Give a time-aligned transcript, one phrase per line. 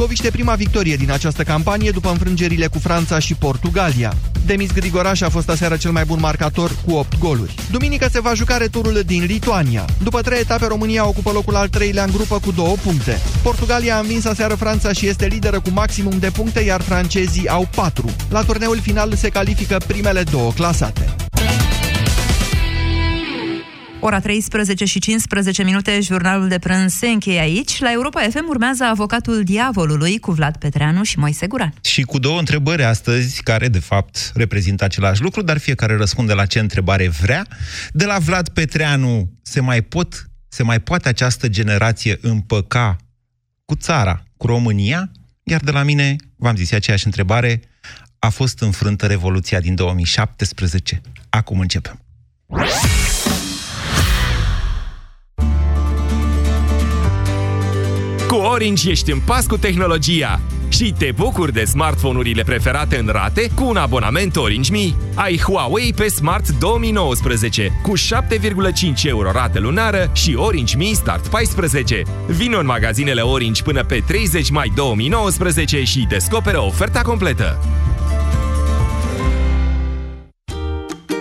[0.00, 4.14] Târgoviște prima victorie din această campanie după înfrângerile cu Franța și Portugalia.
[4.46, 7.54] Demis Grigoraș a fost aseară cel mai bun marcator cu 8 goluri.
[7.70, 9.84] Duminică se va juca returul din Lituania.
[10.02, 13.20] După trei etape, România ocupă locul al treilea în grupă cu două puncte.
[13.42, 17.68] Portugalia a învins aseară Franța și este lideră cu maximum de puncte, iar francezii au
[17.74, 18.10] 4.
[18.30, 21.14] La turneul final se califică primele două clasate.
[24.02, 27.80] Ora 13 și 15 minute, jurnalul de prânz se încheie aici.
[27.80, 31.74] La Europa FM urmează avocatul diavolului cu Vlad Petreanu și Moise Guran.
[31.80, 36.46] Și cu două întrebări astăzi, care de fapt reprezintă același lucru, dar fiecare răspunde la
[36.46, 37.46] ce întrebare vrea.
[37.92, 42.96] De la Vlad Petreanu, se mai, pot, se mai poate această generație împăca
[43.64, 45.10] cu țara, cu România?
[45.42, 47.60] Iar de la mine, v-am zis aceeași întrebare,
[48.18, 51.00] a fost înfrântă Revoluția din 2017.
[51.28, 52.00] Acum începem.
[58.30, 63.50] Cu Orange ești în pas cu tehnologia și te bucuri de smartphone-urile preferate în rate
[63.54, 64.94] cu un abonament Orange Mi.
[65.14, 68.02] Ai Huawei pe Smart 2019 cu 7,5
[69.02, 72.02] euro rată lunară și Orange Mi Start 14.
[72.26, 77.58] Vino în magazinele Orange până pe 30 mai 2019 și descoperă oferta completă.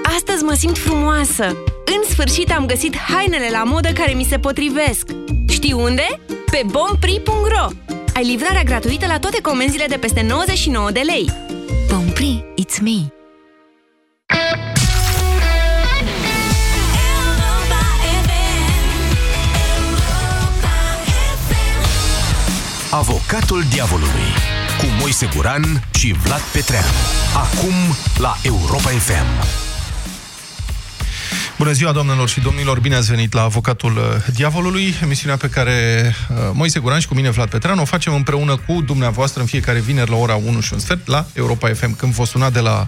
[0.03, 1.45] Astăzi mă simt frumoasă!
[1.85, 5.07] În sfârșit am găsit hainele la modă care mi se potrivesc.
[5.47, 6.19] Știi unde?
[6.51, 7.67] Pe bompri.ro
[8.13, 11.31] Ai livrarea gratuită la toate comenzile de peste 99 de lei.
[11.89, 13.13] Bompri, it's me!
[22.91, 24.29] Avocatul diavolului
[24.77, 25.63] cu Moise Guran
[25.93, 26.87] și Vlad Petreanu.
[27.35, 27.73] Acum
[28.17, 29.58] la Europa FM.
[31.59, 32.79] Bună ziua, doamnelor și domnilor!
[32.79, 37.13] Bine ați venit la Avocatul uh, Diavolului, emisiunea pe care uh, Moise Guran și cu
[37.13, 40.73] mine, Vlad Petreanu, o facem împreună cu dumneavoastră în fiecare vineri la ora 1 și
[40.73, 42.87] un sfert la Europa FM, când vă suna de la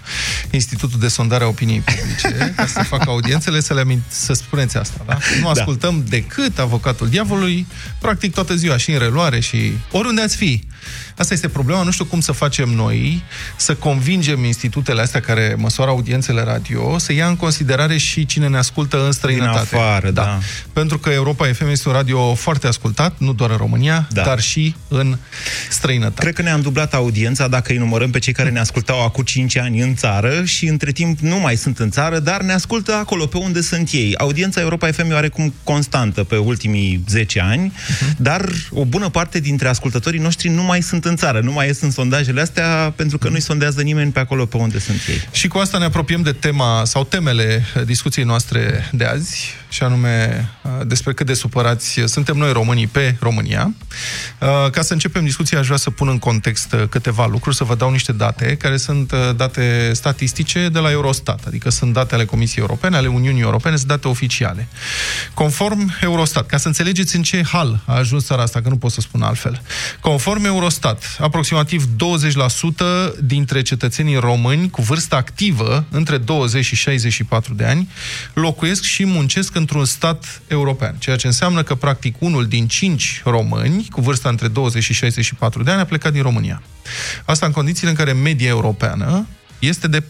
[0.52, 4.78] Institutul de Sondare a Opiniei Publice, ca să facă audiențele, să le amint, să spuneți
[4.78, 5.18] asta, da?
[5.42, 6.10] Nu ascultăm da.
[6.10, 7.68] decât Avocatul Diavolului,
[8.00, 10.64] practic toată ziua, și în reluare și oriunde ați fi.
[11.22, 13.24] Asta este problema, nu știu cum să facem noi,
[13.56, 18.58] să convingem institutele astea care măsoară audiențele radio, să ia în considerare și cine ne
[18.58, 19.68] ascultă în străinătate.
[19.70, 20.22] Din afară, da.
[20.24, 20.40] da.
[20.74, 24.22] Pentru că Europa FM este un radio foarte ascultat, nu doar în România, da.
[24.22, 25.18] dar și în
[25.70, 26.22] străinătate.
[26.22, 29.58] Cred că ne-am dublat audiența dacă îi numărăm pe cei care ne ascultau acum 5
[29.58, 33.26] ani în țară și între timp nu mai sunt în țară, dar ne ascultă acolo
[33.26, 34.18] pe unde sunt ei.
[34.18, 38.18] Audiența Europa FM e oarecum constantă pe ultimii 10 ani, uh-huh.
[38.18, 41.82] dar o bună parte dintre ascultătorii noștri nu mai sunt în țară, nu mai ies
[41.82, 45.22] în sondajele astea pentru că nu-i sondează nimeni pe acolo pe unde sunt ei.
[45.32, 50.50] Și cu asta ne apropiem de tema sau temele discuției noastre de azi, și anume
[50.62, 53.74] uh, despre cât de supărați suntem noi românii pe România.
[54.40, 57.64] Uh, ca să începem discuția, aș vrea să pun în context uh, câteva lucruri, să
[57.64, 62.26] vă dau niște date, care sunt date statistice de la Eurostat, adică sunt date ale
[62.26, 64.68] Comisiei Europene, ale Uniunii Europene, sunt date oficiale.
[65.34, 68.92] Conform Eurostat, ca să înțelegeți în ce hal a ajuns țara asta, că nu pot
[68.92, 69.62] să spun altfel.
[70.00, 71.88] Conform Eurostat, aproximativ 20%
[73.24, 77.90] dintre cetățenii români cu vârstă activă, între 20 și 64 de ani,
[78.34, 83.88] locuiesc și muncesc într-un stat european, ceea ce înseamnă că, practic, unul din cinci români
[83.90, 86.62] cu vârsta între 20 și 64 de ani a plecat din România.
[87.26, 89.28] Asta în condițiile în care media europeană
[89.60, 90.06] este de 4%.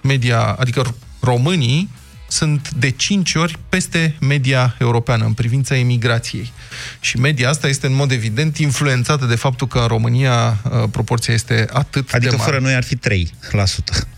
[0.00, 1.88] Media, adică românii
[2.28, 6.52] sunt de 5 ori peste media europeană în privința emigrației.
[7.00, 11.34] Și media asta este în mod evident influențată de faptul că în România uh, proporția
[11.34, 12.36] este atât adică de mare.
[12.36, 14.17] Adică fără noi ar fi 3%.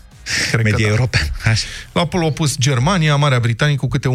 [0.51, 0.91] Cred media da.
[0.91, 1.29] europeană.
[1.45, 1.65] Așa.
[1.91, 4.09] La polul opus Germania, Marea Britanie cu câte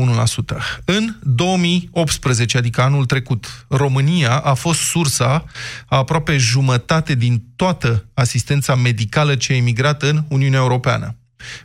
[0.55, 0.57] 1%.
[0.85, 5.45] În 2018, adică anul trecut, România a fost sursa
[5.87, 11.17] a aproape jumătate din toată asistența medicală ce a emigrat în Uniunea Europeană.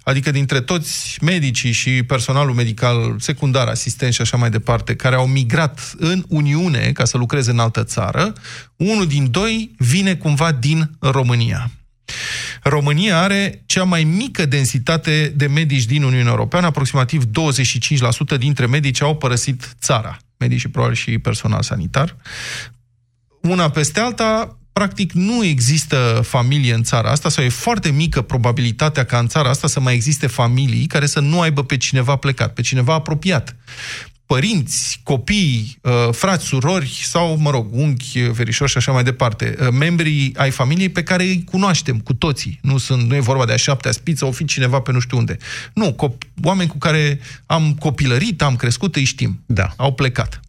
[0.03, 5.28] Adică dintre toți medicii și personalul medical secundar, asistent și așa mai departe, care au
[5.28, 8.34] migrat în Uniune ca să lucreze în altă țară,
[8.75, 11.72] unul din doi vine cumva din România.
[12.63, 17.23] România are cea mai mică densitate de medici din Uniunea Europeană, aproximativ
[18.35, 22.17] 25% dintre medici au părăsit țara, medici și probabil și personal sanitar.
[23.41, 29.03] Una peste alta, practic nu există familie în țara asta sau e foarte mică probabilitatea
[29.03, 32.53] ca în țara asta să mai existe familii care să nu aibă pe cineva plecat,
[32.53, 33.55] pe cineva apropiat
[34.32, 39.68] părinți, copii, uh, frați, surori sau, mă rog, unchi, verișori și așa mai departe, uh,
[39.72, 42.60] membrii ai familiei pe care îi cunoaștem cu toții.
[42.62, 45.18] Nu, sunt, nu e vorba de a șaptea spiță, o fi cineva pe nu știu
[45.18, 45.38] unde.
[45.74, 49.44] Nu, cop- oameni cu care am copilărit, am crescut, îi știm.
[49.46, 49.74] Da.
[49.76, 50.40] Au plecat.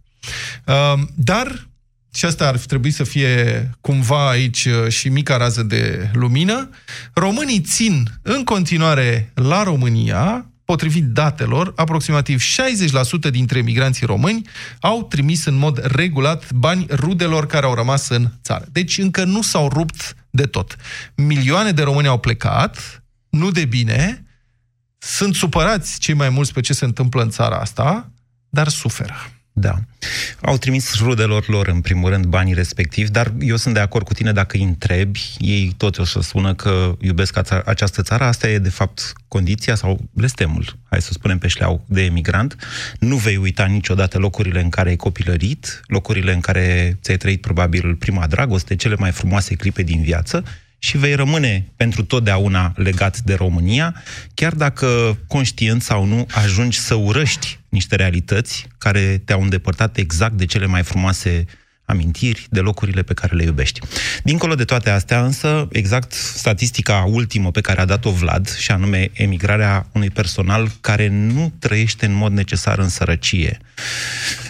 [0.66, 1.68] Uh, dar
[2.14, 6.68] și asta ar trebui să fie cumva aici uh, și mica rază de lumină,
[7.12, 12.42] românii țin în continuare la România, potrivit datelor, aproximativ
[13.26, 14.48] 60% dintre migranții români
[14.80, 18.64] au trimis în mod regulat bani rudelor care au rămas în țară.
[18.72, 20.76] Deci încă nu s-au rupt de tot.
[21.14, 24.26] Milioane de români au plecat, nu de bine,
[24.98, 28.10] sunt supărați cei mai mulți pe ce se întâmplă în țara asta,
[28.48, 29.41] dar suferă.
[29.52, 29.74] Da.
[30.40, 34.12] Au trimis rudelor lor, în primul rând, banii respectivi, dar eu sunt de acord cu
[34.12, 38.58] tine dacă îi întrebi, ei toți o să spună că iubesc această țară, asta e
[38.58, 42.56] de fapt condiția sau blestemul, hai să spunem pe șleau, de emigrant.
[42.98, 47.94] Nu vei uita niciodată locurile în care ai copilărit, locurile în care ți-ai trăit probabil
[47.94, 50.44] prima dragoste, cele mai frumoase clipe din viață
[50.84, 54.02] și vei rămâne pentru totdeauna legat de România,
[54.34, 60.46] chiar dacă conștient sau nu ajungi să urăști niște realități care te-au îndepărtat exact de
[60.46, 61.44] cele mai frumoase
[61.84, 63.80] amintiri de locurile pe care le iubești.
[64.22, 69.10] Dincolo de toate astea, însă, exact statistica ultimă pe care a dat-o Vlad, și anume
[69.12, 73.58] emigrarea unui personal care nu trăiește în mod necesar în sărăcie,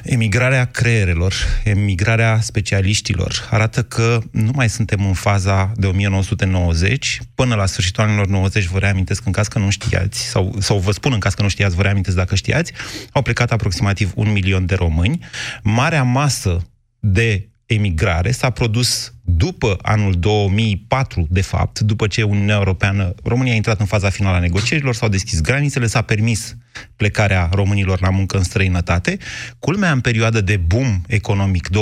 [0.02, 1.34] emigrarea creierelor,
[1.64, 8.26] emigrarea specialiștilor, arată că nu mai suntem în faza de 1990, până la sfârșitul anilor
[8.26, 11.42] 90, vă reamintesc în caz că nu știați, sau, sau vă spun în caz că
[11.42, 12.72] nu știați, vă reamintesc dacă știați,
[13.12, 15.18] au plecat aproximativ un milion de români.
[15.62, 16.66] Marea masă
[17.04, 23.56] de emigrare s-a produs după anul 2004, de fapt, după ce Uniunea Europeană, România a
[23.56, 26.56] intrat în faza finală a negocierilor, s-au deschis granițele, s-a permis
[26.96, 29.18] plecarea românilor la muncă în străinătate,
[29.58, 31.72] culmea în perioadă de boom economic 2004-2008,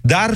[0.00, 0.30] dar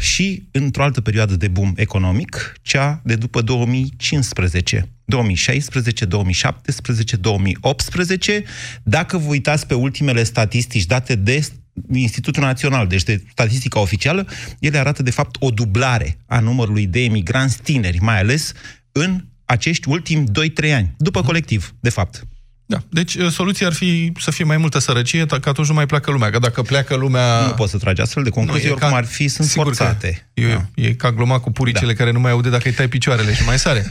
[0.00, 4.88] și într-o altă perioadă de boom economic, cea de după 2015.
[5.04, 8.44] 2016, 2017, 2018.
[8.82, 11.46] Dacă vă uitați pe ultimele statistici date de
[11.92, 14.26] Institutul Național, deci de statistica oficială,
[14.58, 18.52] ele arată de fapt o dublare a numărului de emigranți tineri, mai ales
[18.92, 20.26] în acești ultimi
[20.64, 22.26] 2-3 ani, după colectiv, de fapt.
[22.66, 22.82] Da.
[22.88, 26.10] Deci uh, soluția ar fi să fie mai multă sărăcie, că atunci nu mai pleacă
[26.10, 26.30] lumea.
[26.30, 27.46] Că dacă pleacă lumea...
[27.46, 28.96] Nu poți să tragi astfel de concluzii, oricum ca...
[28.96, 30.28] ar fi, sunt Sigur forțate.
[30.34, 30.64] E, da.
[30.74, 31.98] e ca gluma cu puricele da.
[31.98, 33.90] care nu mai aude dacă îi tai picioarele și mai sare.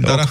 [0.00, 0.18] Dar...
[0.18, 0.22] O,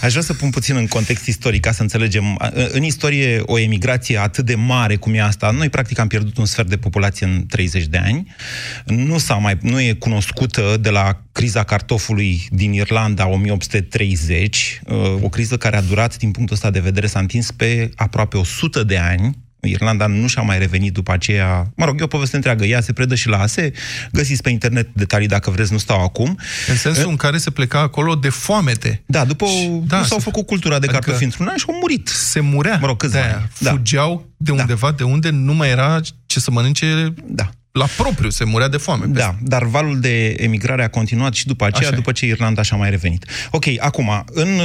[0.00, 2.52] aș vrea să pun puțin în context istoric, ca să înțelegem.
[2.72, 6.46] În istorie, o emigrație atât de mare cum e asta, noi practic am pierdut un
[6.46, 8.34] sfert de populație în 30 de ani.
[8.84, 15.28] Nu, s-a mai, nu e cunoscută de la criza cartofului din Irlanda 1830, uh, o
[15.28, 18.98] criză care a durat, din punctul ăsta de vedere, s-a întins pe aproape 100 de
[18.98, 21.72] ani, Irlanda nu și-a mai revenit după aceea.
[21.76, 22.64] Mă rog, e o poveste întreagă.
[22.64, 23.72] Ea se predă și la ASE.
[24.12, 26.38] Găsiți pe internet detalii dacă vreți, nu stau acum.
[26.68, 29.02] În sensul în care se pleca acolo de foamete.
[29.06, 29.46] Da, după
[29.86, 32.08] da, nu s-au făcut cultura de adică cartofi într-un an și au murit.
[32.08, 32.78] Se murea.
[32.80, 33.50] Mă rog, câțiva ani.
[33.58, 33.70] Da.
[33.70, 34.60] Fugeau de da.
[34.60, 34.96] undeva, da.
[34.96, 39.06] de unde nu mai era ce să mănânce da la propriu, se murea de foame.
[39.06, 42.76] Da, dar valul de emigrare a continuat și după aceea, Așa după ce Irlanda și-a
[42.76, 43.26] mai revenit.
[43.50, 44.60] Ok, acum, în,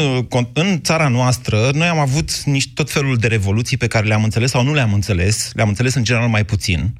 [0.53, 4.49] în țara noastră, noi am avut niște tot felul de revoluții pe care le-am înțeles
[4.49, 6.93] sau nu le-am înțeles, le-am înțeles în general mai puțin.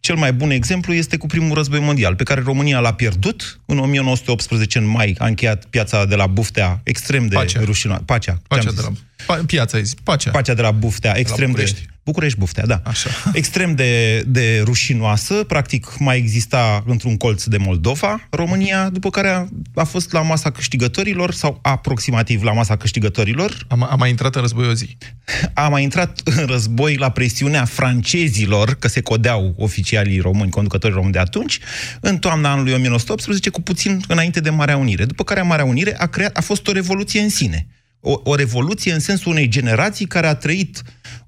[0.00, 3.60] Cel mai bun exemplu este cu primul război mondial, pe care România l-a pierdut.
[3.66, 8.02] În 1918, în mai, a încheiat piața de la Buftea extrem de rușinoasă.
[8.02, 8.38] Pacea.
[8.48, 8.92] Pacea de la...
[9.26, 9.94] Pa, piața, zis.
[10.02, 10.30] Pacea.
[10.30, 11.72] Pacea de la Buftea, extrem de...
[12.04, 12.80] București Buftea, da.
[12.84, 13.10] Așa.
[13.32, 19.46] Extrem de, de rușinoasă, practic mai exista într-un colț de Moldova, România, după care a,
[19.74, 23.66] a fost la masa câștigătorilor, sau aproximativ la masa câștigătorilor.
[23.68, 24.96] A, a mai intrat în război o zi.
[25.54, 31.12] A mai intrat în război la presiunea francezilor, că se codeau oficialii români, conducătorii români
[31.12, 31.58] de atunci,
[32.00, 35.04] în toamna anului 1918, cu puțin înainte de Marea Unire.
[35.04, 37.66] După care Marea Unire a, creat, a fost o revoluție în sine.
[38.06, 40.82] O, o revoluție în sensul unei generații care a trăit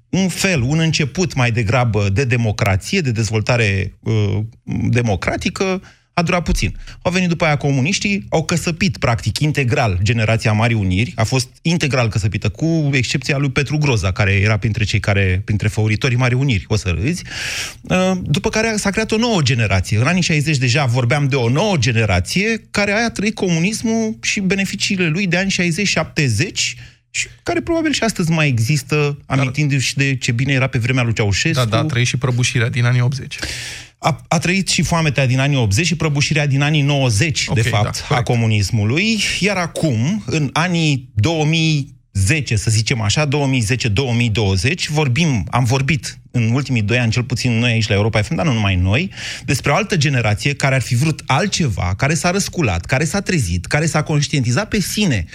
[0.09, 4.39] un fel, un început mai degrabă de democrație, de dezvoltare uh,
[4.89, 5.81] democratică,
[6.17, 6.75] a durat puțin.
[7.01, 12.09] Au venit după aia comuniștii, au căsăpit, practic, integral generația Marii Uniri, a fost integral
[12.09, 16.65] căsăpită, cu excepția lui Petru Groza, care era printre cei care, printre favoritorii Marii Uniri,
[16.67, 17.23] o să râzi.
[17.81, 19.97] Uh, după care s-a creat o nouă generație.
[19.97, 25.07] În anii 60 deja vorbeam de o nouă generație care a trăit comunismul și beneficiile
[25.07, 25.55] lui de ani 60-70,
[27.09, 31.13] și care probabil și astăzi mai există, amintindu-și de ce bine era pe vremea lui
[31.13, 31.63] Ceaușescu.
[31.63, 33.37] Da, da, a trăit și prăbușirea din anii 80.
[33.97, 37.69] A, a trăit și foametea din anii 80 și prăbușirea din anii 90, okay, de
[37.69, 39.19] fapt, da, a comunismului.
[39.39, 43.29] Iar acum, în anii 2000 10, să zicem așa, 2010-2020,
[44.89, 48.45] vorbim, am vorbit în ultimii doi ani, cel puțin noi aici la Europa FM, dar
[48.45, 49.11] nu numai noi,
[49.45, 53.65] despre o altă generație care ar fi vrut altceva, care s-a răsculat, care s-a trezit,
[53.65, 55.25] care s-a conștientizat pe sine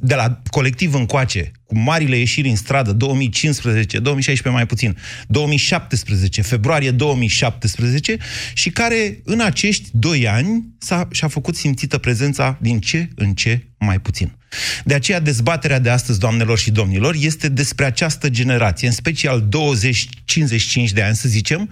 [0.00, 6.90] de la colectiv încoace, cu marile ieșiri în stradă, 2015, 2016 mai puțin, 2017, februarie
[6.90, 8.16] 2017,
[8.54, 13.66] și care în acești doi ani s-a, și-a făcut simțită prezența din ce în ce
[13.78, 14.36] mai puțin.
[14.84, 20.92] De aceea dezbaterea de astăzi, doamnelor și domnilor, este despre această generație, în special 20-55
[20.92, 21.70] de ani, să zicem.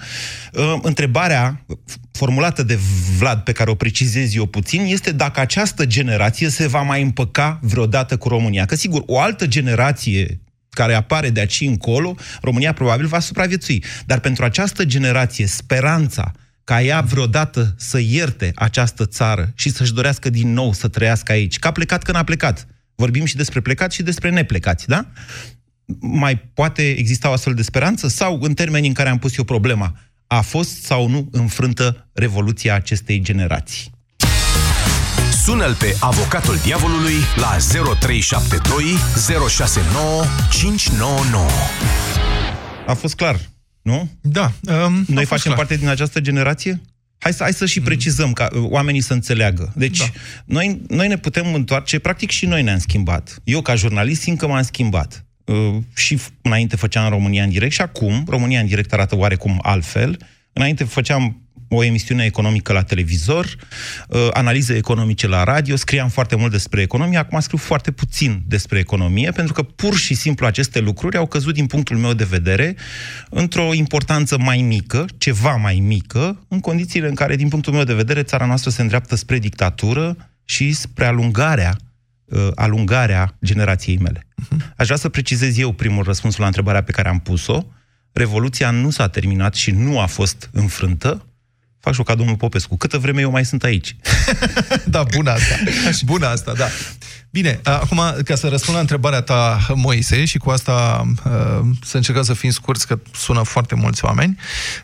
[0.53, 1.64] Uh, întrebarea
[2.12, 2.79] formulată de
[3.19, 7.59] Vlad, pe care o precizez eu puțin, este dacă această generație se va mai împăca
[7.62, 8.64] vreodată cu România.
[8.64, 13.85] Că sigur, o altă generație care apare de aici încolo, România probabil va supraviețui.
[14.07, 16.33] Dar pentru această generație, speranța
[16.64, 21.59] ca ea vreodată să ierte această țară și să-și dorească din nou să trăiască aici,
[21.59, 25.07] că a plecat când a plecat, Vorbim și despre plecați și despre neplecați, da?
[26.01, 28.09] Mai poate exista o astfel de speranță?
[28.09, 29.95] Sau, în termenii în care am pus eu problema,
[30.27, 33.93] a fost sau nu înfrântă revoluția acestei generații?
[35.45, 37.57] Sună-l pe avocatul diavolului la
[38.01, 38.85] 0372
[39.49, 41.47] 069 599.
[42.87, 43.41] A fost clar,
[43.83, 44.11] nu?
[44.21, 44.53] Da.
[44.63, 45.57] Um, Noi facem clar.
[45.57, 46.81] parte din această generație?
[47.25, 47.85] Hai să, hai să și mm.
[47.85, 49.73] precizăm ca uh, oamenii să înțeleagă.
[49.76, 50.04] Deci, da.
[50.45, 53.40] noi, noi ne putem întoarce, practic și noi ne-am schimbat.
[53.45, 55.25] Eu, ca jurnalist, simt că m-am schimbat.
[55.45, 60.19] Uh, și înainte făceam România în direct și acum România în direct arată oarecum altfel.
[60.52, 61.44] Înainte făceam
[61.75, 63.57] o emisiune economică la televizor,
[64.09, 68.78] uh, analize economice la radio, scriam foarte mult despre economie, acum scriu foarte puțin despre
[68.78, 72.76] economie, pentru că pur și simplu aceste lucruri au căzut din punctul meu de vedere
[73.31, 77.95] într-o importanță mai mică, ceva mai mică, în condițiile în care, din punctul meu de
[77.95, 81.76] vedere, țara noastră se îndreaptă spre dictatură și spre alungarea
[82.25, 84.26] uh, alungarea generației mele.
[84.26, 84.75] Uh-huh.
[84.76, 87.62] Aș vrea să precizez eu primul răspuns la întrebarea pe care am pus-o.
[88.12, 91.26] Revoluția nu s-a terminat și nu a fost înfrântă,
[91.85, 92.76] fac și ca domnul Popescu.
[92.76, 93.97] Câtă vreme eu mai sunt aici?
[94.95, 95.55] da, bună asta.
[96.05, 96.67] Bună asta, da.
[97.31, 102.23] Bine, acum, ca să răspund la întrebarea ta, Moise, și cu asta uh, să încercăm
[102.23, 104.38] să fim scurți, că sună foarte mulți oameni,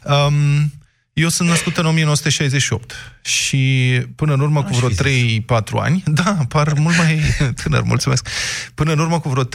[0.04, 0.72] um,
[1.12, 6.72] eu sunt născut în 1968 și până în urmă cu vreo 3-4 ani, da, par
[6.72, 7.20] mult mai
[7.62, 8.28] tânăr, mulțumesc,
[8.74, 9.48] până în urmă cu vreo 3-4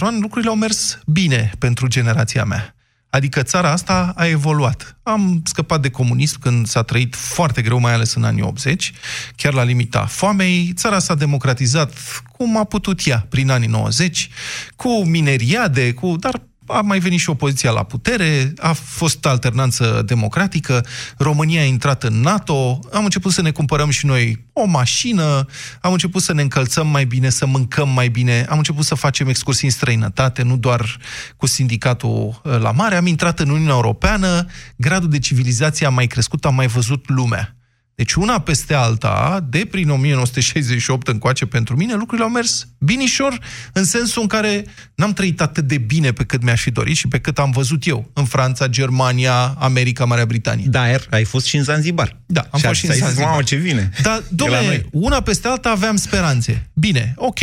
[0.00, 2.74] ani, lucrurile au mers bine pentru generația mea.
[3.14, 4.96] Adică țara asta a evoluat.
[5.02, 8.92] Am scăpat de comunism când s-a trăit foarte greu, mai ales în anii 80,
[9.36, 10.72] chiar la limita foamei.
[10.74, 11.92] Țara s-a democratizat
[12.36, 14.28] cum a putut ea, prin anii 90,
[14.76, 20.86] cu mineriade, cu, dar a mai venit și opoziția la putere, a fost alternanță democratică,
[21.18, 25.46] România a intrat în NATO, am început să ne cumpărăm și noi o mașină,
[25.80, 29.28] am început să ne încălțăm mai bine, să mâncăm mai bine, am început să facem
[29.28, 30.98] excursii în străinătate, nu doar
[31.36, 36.06] cu sindicatul uh, la mare, am intrat în Uniunea Europeană, gradul de civilizație a mai
[36.06, 37.56] crescut, am mai văzut lumea.
[37.94, 43.38] Deci una peste alta, de prin 1968 încoace pentru mine, lucrurile au mers binișor,
[43.72, 47.08] în sensul în care n-am trăit atât de bine pe cât mi-aș fi dorit și
[47.08, 50.66] pe cât am văzut eu în Franța, Germania, America, Marea Britanie.
[50.68, 52.20] Da, er, ai fost și în Zanzibar.
[52.26, 53.28] Da, am și fost și în Zanzibar.
[53.28, 53.90] Mamă, ce vine!
[54.02, 56.70] Dar, domnule, una peste alta aveam speranțe.
[56.72, 57.40] Bine, ok,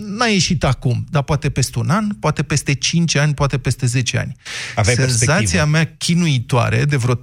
[0.00, 4.18] n-a ieșit acum, dar poate peste un an, poate peste 5 ani, poate peste 10
[4.18, 4.36] ani.
[4.74, 7.18] Aveai Senzația mea chinuitoare de vreo 3-4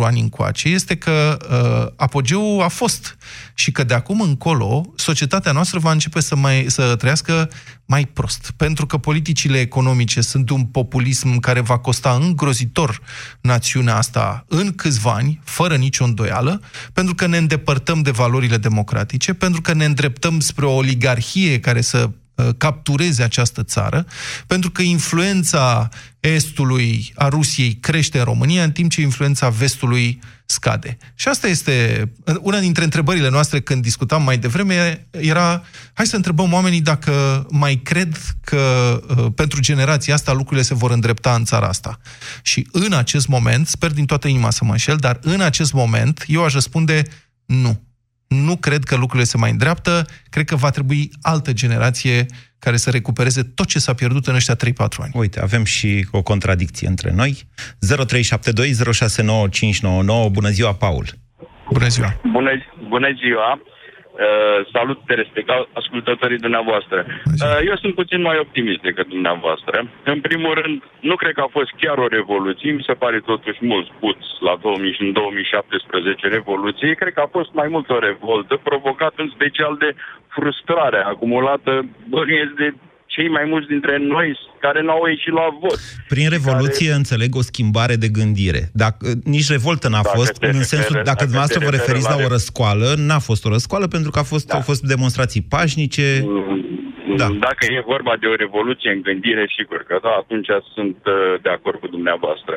[0.00, 3.16] ani încoace este că uh, apogeul a fost
[3.54, 7.50] și că de acum încolo societatea noastră va începe să, mai, să trăiască
[7.84, 8.52] mai prost.
[8.56, 13.00] Pentru că politicile economice sunt un populism care va costa îngrozitor
[13.40, 16.60] națiunea asta în câțiva ani, fără nicio îndoială,
[16.92, 21.80] pentru că ne îndepărtăm de valorile democratice, pentru că ne îndreptăm spre o oligarhie care
[21.80, 22.07] să Uh,
[22.58, 24.06] captureze această țară,
[24.46, 25.88] pentru că influența
[26.20, 30.96] estului a Rusiei crește în România, în timp ce influența vestului scade.
[31.14, 32.04] Și asta este
[32.40, 37.74] una dintre întrebările noastre când discutam mai devreme, era hai să întrebăm oamenii dacă mai
[37.74, 41.98] cred că uh, pentru generația asta lucrurile se vor îndrepta în țara asta.
[42.42, 46.24] Și în acest moment, sper din toată inima să mă înșel, dar în acest moment
[46.26, 47.02] eu aș răspunde
[47.46, 47.87] nu
[48.28, 52.26] nu cred că lucrurile se mai îndreaptă, cred că va trebui altă generație
[52.58, 54.58] care să recupereze tot ce s-a pierdut în ăștia 3-4
[54.98, 55.12] ani.
[55.14, 57.48] Uite, avem și o contradicție între noi.
[60.26, 60.28] 0372069599.
[60.30, 61.06] Bună ziua, Paul!
[61.72, 62.20] Bună ziua!
[62.32, 62.50] Bună,
[62.88, 63.60] bună ziua!
[64.18, 67.06] Uh, salut de respect ascultătorii dumneavoastră.
[67.06, 69.76] Uh, eu sunt puțin mai optimist decât dumneavoastră.
[70.04, 73.58] În primul rând, nu cred că a fost chiar o revoluție, mi se pare totuși
[73.60, 76.94] mult spus la 2000 în 2017 revoluție.
[76.94, 79.94] Cred că a fost mai mult o revoltă, provocată în special de
[80.28, 82.74] frustrarea acumulată bănuiesc de
[83.18, 84.28] cei mai mulți dintre noi
[84.64, 85.78] care n-au ieșit la vot.
[86.14, 86.98] Prin revoluție care...
[87.02, 88.62] înțeleg o schimbare de gândire.
[88.84, 91.70] Dacă, nici revoltă n-a Dacă fost, te în referă- sensul, dacă, dacă dumneavoastră te vă
[91.76, 94.46] referă referiți la la o re- răscoală, n-a fost o răscoală pentru că a fost,
[94.46, 94.54] Da.
[94.58, 96.06] au fost demonstrații pașnice.
[97.20, 97.28] Da.
[97.48, 101.50] Dacă e vorba de o revoluție în gândire, sigur că da, atunci sunt uh, de
[101.56, 102.54] acord cu dumneavoastră.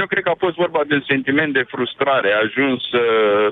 [0.00, 3.48] Eu cred că a fost vorba de un sentiment de frustrare ajuns uh,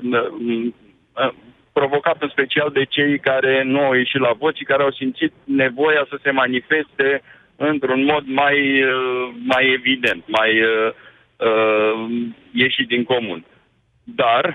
[1.23, 1.33] uh,
[1.79, 5.33] provocat în special de cei care nu au ieșit la vot și care au simțit
[5.43, 7.09] nevoia să se manifeste
[7.71, 10.89] într-un mod mai, uh, mai evident, mai uh,
[11.49, 11.95] uh,
[12.63, 13.45] ieșit din comun.
[14.03, 14.45] Dar,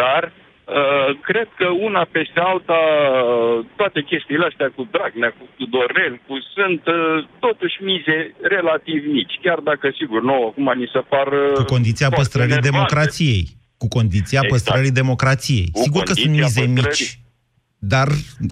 [0.00, 6.14] dar, uh, cred că una peste alta, uh, toate chestiile astea cu Dragnea, cu Tudorel,
[6.26, 8.18] cu sunt uh, totuși mize
[8.54, 9.38] relativ mici.
[9.42, 11.26] Chiar dacă, sigur, nouă acum ni se par...
[11.26, 12.70] uh, Cu condiția foarte păstrării enervante.
[12.70, 13.44] democrației.
[13.82, 14.52] Cu condiția Exact.
[14.52, 15.66] păstrării democrației.
[15.72, 16.88] Cu Sigur că sunt condiția mize păstrării.
[16.88, 17.18] mici.
[17.94, 18.08] Dar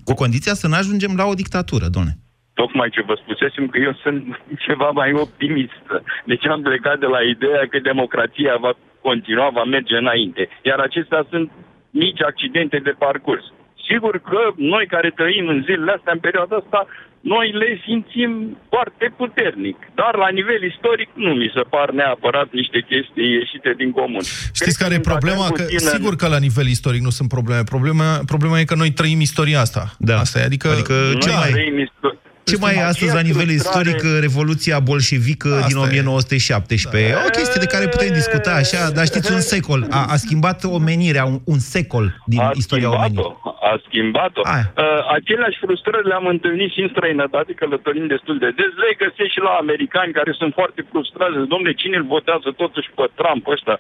[0.09, 2.13] cu condiția să nu ajungem la o dictatură, domne.
[2.61, 4.21] Tocmai ce vă spusesem că eu sunt
[4.67, 5.85] ceva mai optimist.
[6.31, 8.73] Deci am plecat de la ideea că democrația va
[9.09, 10.43] continua, va merge înainte.
[10.69, 11.51] Iar acestea sunt
[11.91, 13.45] mici accidente de parcurs.
[13.89, 16.81] Sigur că noi care trăim în zilele astea, în perioada asta,
[17.21, 19.77] noi le simțim foarte puternic.
[19.95, 24.23] Dar la nivel istoric nu mi se par neapărat niște chestii ieșite din comun.
[24.27, 25.45] Cred Știți care e suntem problema?
[25.45, 27.63] atât Că, puțin în- sigur că la nivel istoric nu sunt probleme.
[27.75, 29.95] Problema, problema e că noi trăim istoria asta.
[29.99, 30.19] Da.
[30.19, 32.17] Asta e, adică, Adică Noi ce mai- trăim isto-
[32.53, 35.81] Ce mai e astăzi la nivel Aceeași istoric frustrare- Revoluția bolșevică Asta din e.
[35.87, 37.13] 1917?
[37.13, 39.81] E o chestie de care putem discuta așa, dar știți, un secol.
[39.99, 43.71] A, a schimbat omenirea, un, un secol din a istoria schimbat-o, omenirii.
[43.71, 44.41] a schimbat-o.
[44.55, 44.67] Aia.
[44.77, 48.71] Uh, aceleași frustrări le-am întâlnit și în străinătate, călătorim destul de des.
[48.85, 51.35] Le găsesc și la americani care sunt foarte frustrați.
[51.53, 53.75] Domnule, cine îl votează totuși pe Trump ăsta?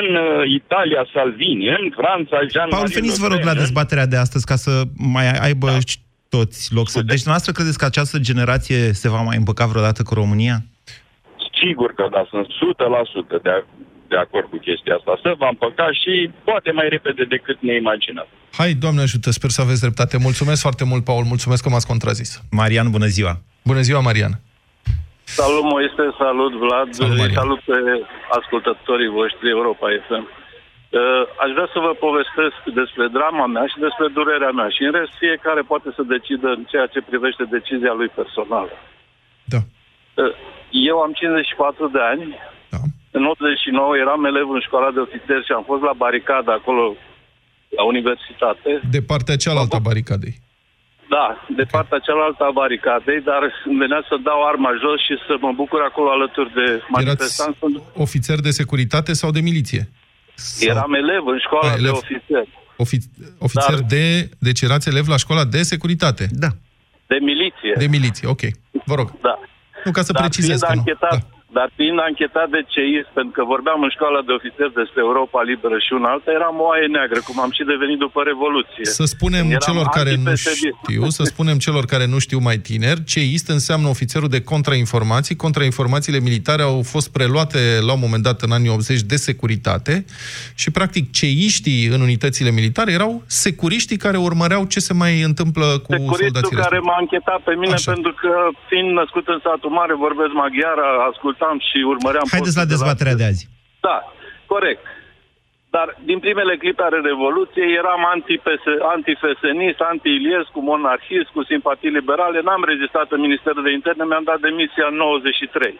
[0.00, 4.44] În uh, Italia, Salvini, în Franța, Jean Paul, veniți vă rog la dezbaterea de astăzi
[4.50, 4.72] ca să
[5.16, 5.78] mai aibă Da.
[6.36, 7.02] Toți loc să...
[7.02, 10.56] Deci, noastră credeți că această generație se va mai împăca vreodată cu România?
[11.62, 12.46] Sigur că da, sunt
[13.38, 13.64] 100% de,
[14.08, 15.12] de acord cu chestia asta.
[15.22, 16.12] Să va împăca și
[16.44, 18.26] poate mai repede decât ne imaginăm.
[18.58, 20.16] Hai, Doamne ajută, sper să aveți dreptate.
[20.28, 22.30] Mulțumesc foarte mult, Paul, mulțumesc că m-ați contrazis.
[22.50, 23.32] Marian, bună ziua!
[23.70, 24.34] Bună ziua, Marian.
[25.40, 27.34] Salut, Moise, salut, Vlad, Salut, salut, Marian.
[27.42, 27.78] salut pe
[28.38, 30.24] ascultătorii voștri Europa FM.
[30.96, 34.92] Uh, aș vrea să vă povestesc despre drama mea și despre durerea mea și în
[34.98, 38.74] rest fiecare poate să decidă în ceea ce privește decizia lui personală.
[39.54, 39.60] Da.
[40.22, 40.32] Uh,
[40.90, 42.24] eu am 54 de ani,
[42.74, 42.80] Da.
[43.18, 46.84] în 89 eram elev în școala de ofițeri și am fost la baricadă acolo
[47.76, 48.70] la universitate.
[48.96, 50.34] De partea cealaltă a baricadei.
[51.08, 51.26] Da,
[51.60, 55.52] de partea cealaltă a baricadei, dar îmi venea să dau arma jos și să mă
[55.60, 57.58] bucur acolo alături de Erați manifestanți.
[58.06, 59.82] ofițer de securitate sau de miliție?
[60.36, 61.92] Sau- Eram elev în școala Ah, de elev.
[61.92, 62.48] ofițeri.
[62.76, 64.28] Ofiț- ofițer Dar- de...
[64.38, 66.26] Deci erați elev la școala de securitate.
[66.30, 66.48] Da.
[67.06, 67.72] De miliție.
[67.78, 68.40] De miliție, ok.
[68.84, 69.12] Vă rog.
[69.22, 69.38] Da.
[69.84, 70.78] Nu, ca să dar precizez fiind că nu.
[70.78, 71.35] anchetat, Da.
[71.56, 75.76] Dar fiind anchetat de CEIS, pentru că vorbeam în școala de ofițeri despre Europa Liberă
[75.86, 78.86] și una alta, eram o aie neagră, cum am și devenit după Revoluție.
[79.00, 80.64] Să spunem Eram celor care nu anti-PSD.
[80.82, 85.36] știu, să spunem celor care nu știu mai tineri, ceist înseamnă ofițerul de contrainformații.
[85.46, 89.94] Contrainformațiile militare au fost preluate la un moment dat în anii 80 de securitate
[90.62, 93.12] și practic ceiștii în unitățile militare erau
[93.44, 96.88] securiștii care urmăreau ce se mai întâmplă cu Securistul soldații care respectivi.
[96.88, 97.92] m-a închetat pe mine Așa.
[97.92, 98.32] pentru că,
[98.68, 102.26] fiind născut în satul mare, vorbesc maghiară, ascultam și urmăream...
[102.36, 103.42] Haideți la postul de dezbaterea de azi.
[103.86, 103.98] Da,
[104.54, 104.84] corect.
[105.74, 112.38] Dar din primele clipe ale Revoluției eram anti-PS- anti-fesenist, anti-Iliescu, monarhist, cu simpatii liberale.
[112.40, 115.78] N-am rezistat în Ministerul de Interne, mi-am dat demisia în 93.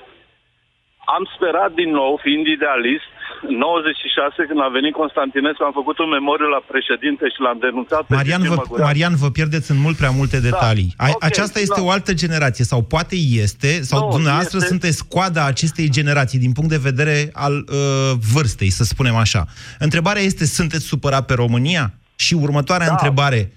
[1.15, 3.07] Am sperat din nou, fiind idealist,
[3.51, 8.03] în 96, când a venit Constantinescu, am făcut un memoriu la președinte și l-am denunțat
[8.07, 8.89] pe Marian Gigi vă, Măgureanu.
[8.89, 10.91] Marian, vă pierdeți în mult prea multe detalii.
[10.97, 11.87] A, ok, Aceasta este da.
[11.87, 16.53] o altă generație, sau poate este, sau Nu, dumneavoastră este- sunteți coada acestei generații, din
[16.57, 17.17] punct de vedere
[17.47, 19.43] al uh, vârstei, să spunem așa.
[19.87, 21.85] Întrebarea este, sunteți supărat pe România?
[22.17, 22.93] Și următoarea Da.
[22.93, 23.53] întrebare,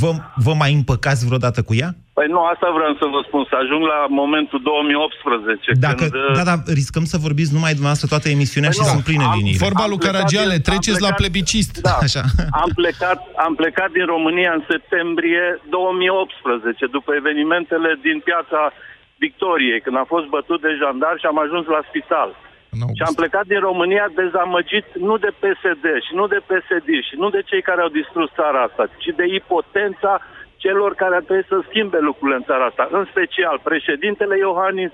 [0.00, 0.10] vă,
[0.46, 1.90] vă mai împăcați vreodată cu ea?
[2.18, 5.72] Păi nu, asta vreau să vă spun, să ajung la momentul 2018.
[5.88, 8.92] Dacă, când, uh, da, da, riscăm să vorbiți numai dumneavoastră toată emisiunea Păi și nu,
[8.94, 9.64] sunt pline am- liniile.
[9.68, 11.72] Vorba Am lui plecat Caragiale, din- am treceți la plecat- plebiscist.
[11.88, 12.22] Da, Așa.
[12.64, 15.44] Am plecat, am plecat din România în septembrie
[15.76, 18.60] 2018, după evenimentele din piața
[19.24, 22.28] Victoriei, când am fost bătut de jandar și am ajuns la spital.
[22.32, 22.49] În august.
[22.78, 27.28] Și am plecat din România dezamăgit nu de PSD și nu de PSD și nu
[27.30, 30.12] de cei care au distrus țara asta, ci de impotența
[30.56, 32.88] celor care ar trebui să schimbe lucrurile în țara asta.
[32.90, 34.92] În special președintele Iohannis,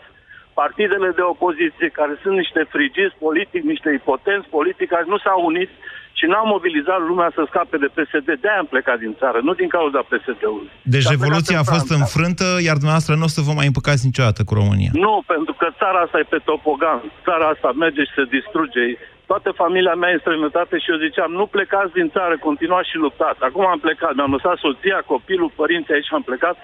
[0.61, 5.71] partidele de opoziție care sunt niște frigiți politic, niște impotenți politic care nu s-au unit
[6.19, 8.29] și n-am mobilizat lumea să scape de PSD.
[8.43, 10.71] De-aia am plecat din țară, nu din cauza PSD-ului.
[10.95, 12.05] Deci Și am revoluția a plecat în fost Franța.
[12.05, 14.93] înfrântă, iar dumneavoastră nu o să vă mai împăcați niciodată cu România.
[15.07, 17.01] Nu, pentru că țara asta e pe topogan.
[17.27, 18.85] Țara asta merge și se distruge.
[19.31, 23.03] Toată familia mea e în străinătate și eu ziceam, nu plecați din țară, continuați și
[23.05, 23.41] luptați.
[23.49, 26.57] Acum am plecat, mi-am lăsat soția, copilul, părinții aici și am plecat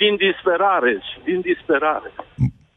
[0.00, 2.10] din disperare, și din disperare.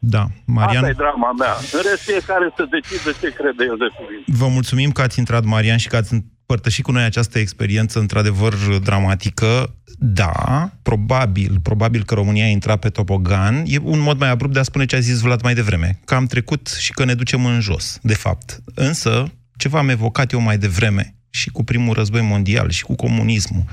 [0.04, 1.54] Da, Marian, Asta e drama mea.
[1.72, 4.32] În rest, fiecare să decide ce crede el de cuvinte.
[4.42, 8.54] vă mulțumim că ați intrat, Marian, și că ați împărtășit cu noi această experiență într-adevăr
[8.82, 9.74] dramatică.
[9.98, 13.62] Da, probabil, probabil că România a intrat pe topogan.
[13.66, 16.14] E un mod mai abrupt de a spune ce a zis Vlad mai devreme, că
[16.14, 18.58] am trecut și că ne ducem în jos, de fapt.
[18.74, 23.64] Însă, ce v-am evocat eu mai devreme, și cu primul război mondial, și cu comunismul,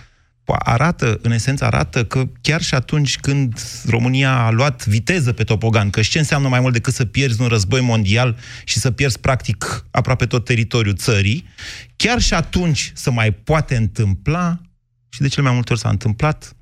[0.59, 5.89] arată, în esență arată că chiar și atunci când România a luat viteză pe topogan,
[5.89, 9.19] că și ce înseamnă mai mult decât să pierzi un război mondial și să pierzi
[9.19, 11.47] practic aproape tot teritoriul țării,
[11.95, 14.61] chiar și atunci să mai poate întâmpla,
[15.09, 16.55] și de cele mai multe ori s-a întâmplat,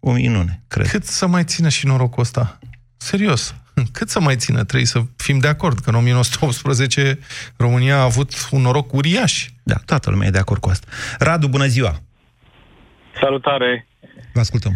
[0.00, 0.88] o minune, cred.
[0.88, 2.58] Cât să mai țină și norocul ăsta?
[2.96, 3.54] Serios.
[3.92, 4.64] Cât să mai țină?
[4.64, 7.18] Trebuie să fim de acord că în 1918
[7.56, 9.48] România a avut un noroc uriaș.
[9.62, 10.86] Da, toată lumea e de acord cu asta.
[11.18, 12.02] Radu, bună ziua!
[13.20, 13.86] Salutare!
[14.34, 14.72] Vă ascultăm.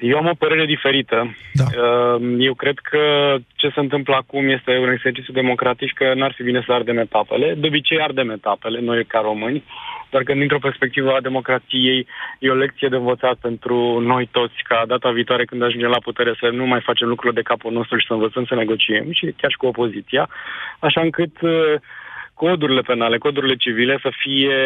[0.00, 1.36] Eu am o părere diferită.
[1.52, 1.64] Da.
[1.64, 6.32] Uh, Eu cred că ce se întâmplă acum este un exercițiu democratic și că n-ar
[6.36, 7.54] fi bine să ardem etapele.
[7.54, 9.64] De obicei ardem etapele, noi ca români,
[10.10, 12.06] dar că dintr-o perspectivă a democrației
[12.38, 16.34] e o lecție de învățat pentru noi toți ca data viitoare când ajungem la putere
[16.40, 19.50] să nu mai facem lucrurile de capul nostru și să învățăm să negociem și chiar
[19.50, 20.28] și cu opoziția,
[20.78, 21.74] așa încât uh,
[22.34, 24.58] codurile penale, codurile civile să fie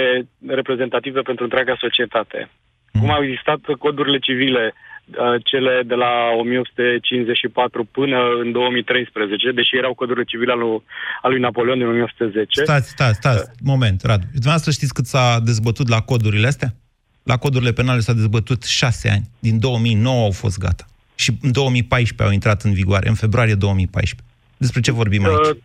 [0.47, 2.51] reprezentative pentru întreaga societate.
[3.01, 9.95] Cum au existat codurile civile, uh, cele de la 1854 până în 2013, deși erau
[9.95, 10.83] codurile civile al lui,
[11.23, 12.63] al lui Napoleon din 1810.
[12.63, 14.27] Stați, stați, stați, moment, Radu.
[14.33, 16.75] Dumneavoastră știți cât s-a dezbătut la codurile astea?
[17.23, 19.25] La codurile penale s-a dezbătut șase ani.
[19.39, 20.85] Din 2009 au fost gata.
[21.15, 24.29] Și în 2014 au intrat în vigoare, în februarie 2014.
[24.57, 25.57] Despre ce vorbim aici?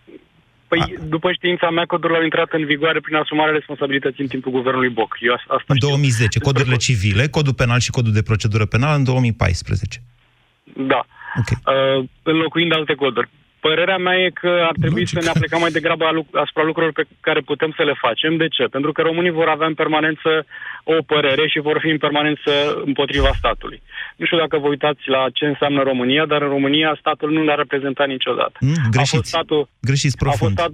[0.71, 4.51] Uh, Păi, după știința mea, codurile au intrat în vigoare prin asumarea responsabilității în timpul
[4.51, 5.17] guvernului Boc.
[5.19, 5.88] Eu as- asta În știu.
[5.88, 9.99] 2010, codurile civile, codul penal și codul de procedură penală în 2014.
[10.91, 11.01] Da.
[11.39, 11.49] Ok.
[11.49, 13.29] Uh, înlocuind alte coduri.
[13.60, 15.17] Părerea mea e că ar trebui Logic.
[15.17, 18.38] să ne aplicăm mai degrabă a luc- asupra lucrurilor pe care putem să le facem.
[18.38, 18.63] De ce?
[18.63, 20.45] Pentru că românii vor avea în permanență
[20.84, 22.52] o părere și vor fi în permanență
[22.86, 23.82] împotriva statului.
[24.15, 27.56] Nu știu dacă vă uitați la ce înseamnă România, dar în România statul nu l-a
[27.56, 28.58] reprezentat niciodată.
[28.60, 29.30] Mm, A fost greșiți.
[29.30, 30.58] statul, Greșiți a fost profund.
[30.60, 30.72] stat,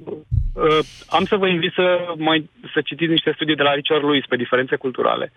[0.54, 4.26] uh, am să vă invit să, mai, să citiți niște studii de la Richard Lewis
[4.30, 5.32] pe diferențe culturale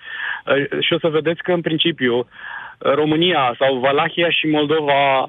[0.46, 2.24] uh, și o să vedeți că, în principiu, uh,
[2.94, 5.28] România sau Valahia și Moldova uh,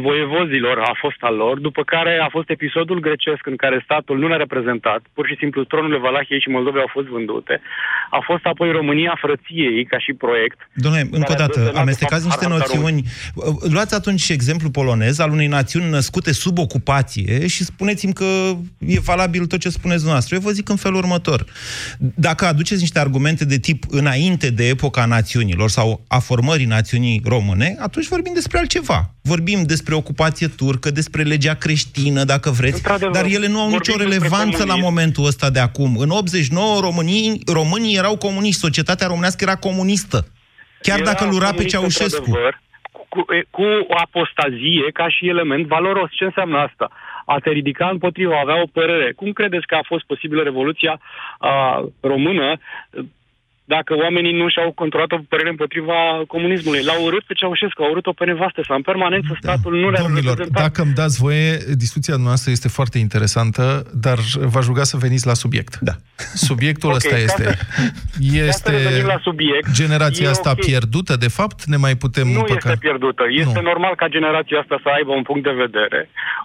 [0.00, 4.28] voievozilor a fost al lor, după care a fost episodul grecesc în care statul nu
[4.28, 7.60] le-a reprezentat, pur și simplu tronurile Valahiei și Moldovei au fost vândute,
[8.10, 10.58] a fost apoi România frăției ca și proiect.
[10.74, 13.02] Domnule, încă o care a dată, dus de amestecați fapt niște armata noțiuni.
[13.72, 18.24] Luați atunci exemplu polonez al unei națiuni născute sub ocupație și spuneți-mi că
[18.78, 20.34] e valabil tot ce spuneți dumneavoastră.
[20.34, 21.44] Eu vă zic în felul următor.
[22.14, 27.76] Dacă aduceți niște argumente de tip înainte de epoca națiunilor sau a formării națiunii române,
[27.78, 29.13] atunci vorbim despre altceva.
[29.32, 33.78] Vorbim despre ocupație turcă, despre legea creștină, dacă vreți, Într-adevăr, dar ele nu au vorbim
[33.78, 34.84] nicio despre relevanță la comunism.
[34.88, 35.96] momentul ăsta de acum.
[35.96, 40.18] În 89, românii, românii erau comuniști, societatea românească era comunistă.
[40.82, 42.24] Chiar Era dacă îl ura pe comunist, Ceaușescu.
[42.26, 42.62] într-adevăr,
[43.08, 46.10] Cu, cu o apostazie ca și element valoros.
[46.12, 46.90] Ce înseamnă asta?
[47.26, 49.12] A te ridica împotriva, a avea o părere.
[49.12, 51.00] Cum credeți că a fost posibilă Revoluția
[51.38, 52.58] a, română
[53.64, 56.82] dacă oamenii nu și-au controlat o părere împotriva comunismului?
[56.84, 58.74] L-au urât pe Ceaușescu, au urât-o pe nevastă sa.
[58.74, 60.62] În permanență statul nu le-a Domnilor, reprezentat.
[60.62, 64.18] dacă îmi dați voie, discuția noastră este foarte interesantă, dar
[64.52, 65.78] v-aș ruga să veniți la subiect.
[65.80, 65.92] Da.
[66.34, 67.42] Subiectul Ok, ăsta ca este...
[67.42, 67.58] să-
[68.20, 70.64] Este Ca să revenim la subiect, generația e asta ok.
[70.64, 71.64] pierdută, de fapt?
[71.64, 72.54] Ne mai putem Nu împăca?
[72.70, 73.22] este pierdută.
[73.44, 73.68] Este Nu.
[73.70, 76.00] normal ca generația asta să aibă un punct de vedere,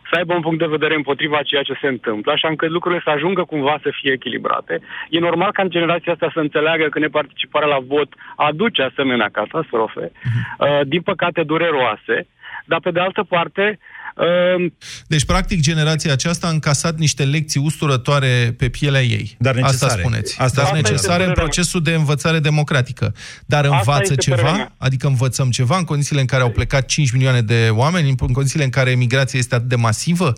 [0.09, 3.01] să aibă un punct de vedere împotriva a ceea ce se întâmplă, așa încât lucrurile
[3.03, 4.73] să ajungă cumva să fie echilibrate.
[5.09, 8.09] E normal ca generația asta să înțeleagă că neparticiparea la vot
[8.49, 12.17] aduce asemenea catastrofe, uh, din păcate dureroase,
[12.65, 13.79] dar pe de altă parte,
[14.15, 14.71] uh,
[15.07, 19.35] Deci, practic, generația aceasta a încasat niște lecții usturătoare pe pielea ei.
[19.39, 19.91] Dar necesare.
[19.91, 20.41] Asta spuneți.
[20.41, 21.43] Asta Dar este necesare în părerea mea.
[21.43, 23.13] procesul de învățare democratică.
[23.45, 24.57] Dar învață este părerea ceva?
[24.57, 24.71] mea.
[24.77, 28.63] Adică învățăm ceva în condițiile în care au plecat 5 milioane de oameni, în condițiile
[28.63, 30.33] în care emigrația este atât de masivă?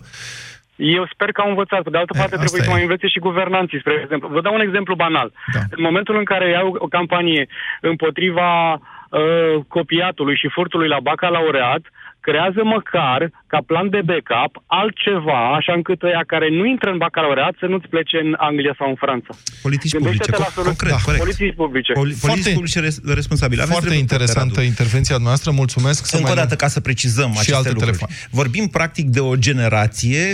[0.76, 1.82] Eu sper că au învățat.
[1.82, 2.72] Pe de altă E, parte, asta trebuie să e.
[2.74, 4.28] mai învețe și guvernanții, spre exemplu.
[4.28, 5.28] Vă dau un exemplu banal.
[5.54, 5.60] Da.
[5.76, 7.46] În momentul în care iau o campanie
[7.80, 11.82] împotriva uh, copiatului și furtului la bacalaureat,
[12.20, 13.20] creează măcar,
[13.52, 17.88] ca plan de backup, altceva, așa încât ăia care nu intră în bacalaureat să nu-ți
[17.88, 19.32] plece în Anglia sau în Franța.
[19.66, 21.02] Politici publice, Gândește-te la co- soluții- concret, Da.
[21.06, 21.22] corect.
[21.24, 21.92] Politici publice.
[21.92, 23.60] Poli- Foarte- Politici publice res- responsabile.
[23.62, 24.66] Aveți Foarte dreptate, interesantă Radu.
[24.72, 26.00] intervenția noastră, mulțumesc.
[26.04, 27.96] Să Încă mai o dată, luăm- ca să precizăm și aceste alte lucruri.
[27.96, 28.14] telefoane.
[28.40, 30.24] Vorbim practic de o generație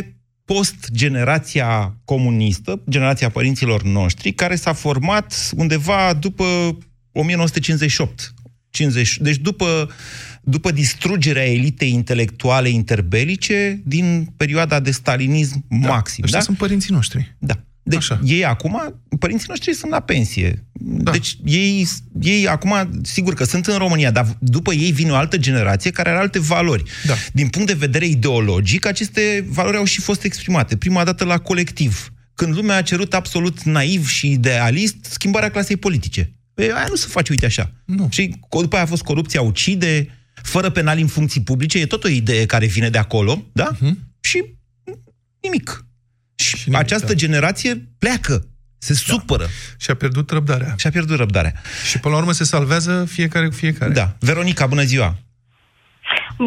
[0.48, 6.44] post-generația comunistă, generația părinților noștri, care s-a format undeva după
[7.12, 8.34] 1958.
[8.70, 9.90] 50, deci după,
[10.42, 16.24] după distrugerea elitei intelectuale interbelice din perioada de stalinism Da, maxim.
[16.24, 16.44] Ăștia Da?
[16.44, 17.36] sunt părinții noștri.
[17.38, 17.54] Da.
[17.88, 18.20] Deci Așa.
[18.24, 20.66] ei acum, părinții noștri sunt la pensie.
[20.72, 21.10] Da.
[21.10, 21.86] Deci ei,
[22.20, 26.08] ei acum, sigur că sunt în România, dar după ei vine o altă generație care
[26.08, 26.82] are alte valori.
[27.06, 27.14] Da.
[27.32, 30.76] Din punct de vedere ideologic, aceste valori au și fost exprimate.
[30.76, 36.32] Prima dată la colectiv, când lumea a cerut absolut naiv și idealist schimbarea clasei politice.
[36.54, 37.72] Păi aia nu se face, uite așa.
[37.84, 38.08] Nu.
[38.10, 40.08] Și co- după aia a fost corupția ucide,
[40.42, 43.70] fără penali în funcții publice, e tot o idee care vine de acolo, da?
[43.80, 43.98] Mhm.
[44.20, 44.44] Și
[45.40, 45.82] nimic.
[46.48, 47.20] Și, Și nimic, această da.
[47.24, 48.34] generație pleacă,
[48.78, 49.46] se supără
[49.82, 50.70] Și a pierdut răbdarea.
[50.80, 51.52] și a pierdut răbdarea.
[51.88, 53.92] Și până la urmă se salvează fiecare cu fiecare.
[54.00, 54.06] Da.
[54.20, 55.10] Veronica, bună ziua!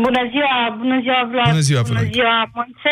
[0.05, 1.49] Bună ziua, bună ziua Vlad.
[1.53, 2.17] Bună ziua, bună Veronica.
[2.17, 2.91] ziua Moise.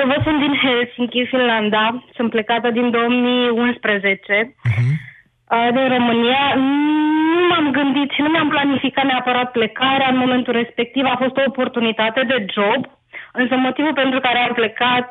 [0.00, 1.84] Eu vă sunt din Helsinki, Finlanda.
[2.16, 4.90] Sunt plecată din 2011 Mhm.
[5.54, 6.42] uh, din România.
[7.36, 11.04] Nu m-am gândit și nu mi-am planificat neapărat plecarea în momentul respectiv.
[11.06, 12.80] A fost o oportunitate de job.
[13.40, 15.06] Însă motivul pentru care am plecat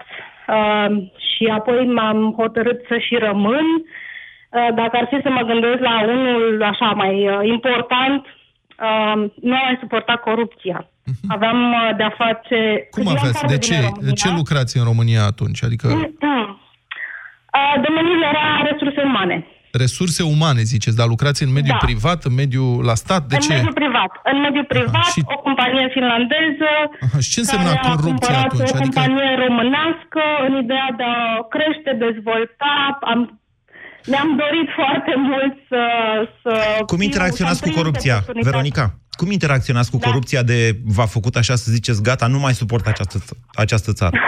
[0.48, 1.04] uh,
[1.36, 6.04] și apoi m-am hotărât să și rămân, uh, dacă ar fi să mă gândesc la
[6.04, 10.88] unul așa mai uh, important, uh, nu am mai suportat corupția.
[11.28, 12.60] Aveam uh, de-a face...
[12.74, 12.90] Mhm.
[12.92, 13.40] Cum eu am aveți?
[13.40, 14.14] parte De din ce, de România.
[14.14, 15.64] ce lucrați în România atunci?
[15.64, 15.88] Adică
[17.54, 19.48] Uh, Domeniul era resurse umane.
[19.84, 21.86] Resurse umane, ziceți, dar lucrați în mediul Da.
[21.88, 23.22] privat, în mediul la stat?
[23.32, 23.54] De în ce?
[23.54, 24.12] mediul privat.
[24.32, 26.72] În mediul privat, și- o companie finlandeză
[27.06, 28.72] Aha, și ce însemna care a corupția cumpărat atunci?
[28.72, 31.22] o Adică- companie românească în ideea de a
[31.54, 32.74] crește, dezvolta.
[33.12, 33.20] Am,
[34.12, 35.82] ne-am dorit foarte mult să...
[36.44, 36.52] să
[36.92, 38.52] Cum fiu- interacționați să cu primim corupția, oportunitatea.
[38.52, 38.86] Veronica?
[39.20, 40.06] Cum interacționați cu Da.
[40.08, 40.58] corupția de
[40.96, 43.18] v-a făcut așa să ziceți, gata, nu mai suport această,
[43.64, 44.16] această țară?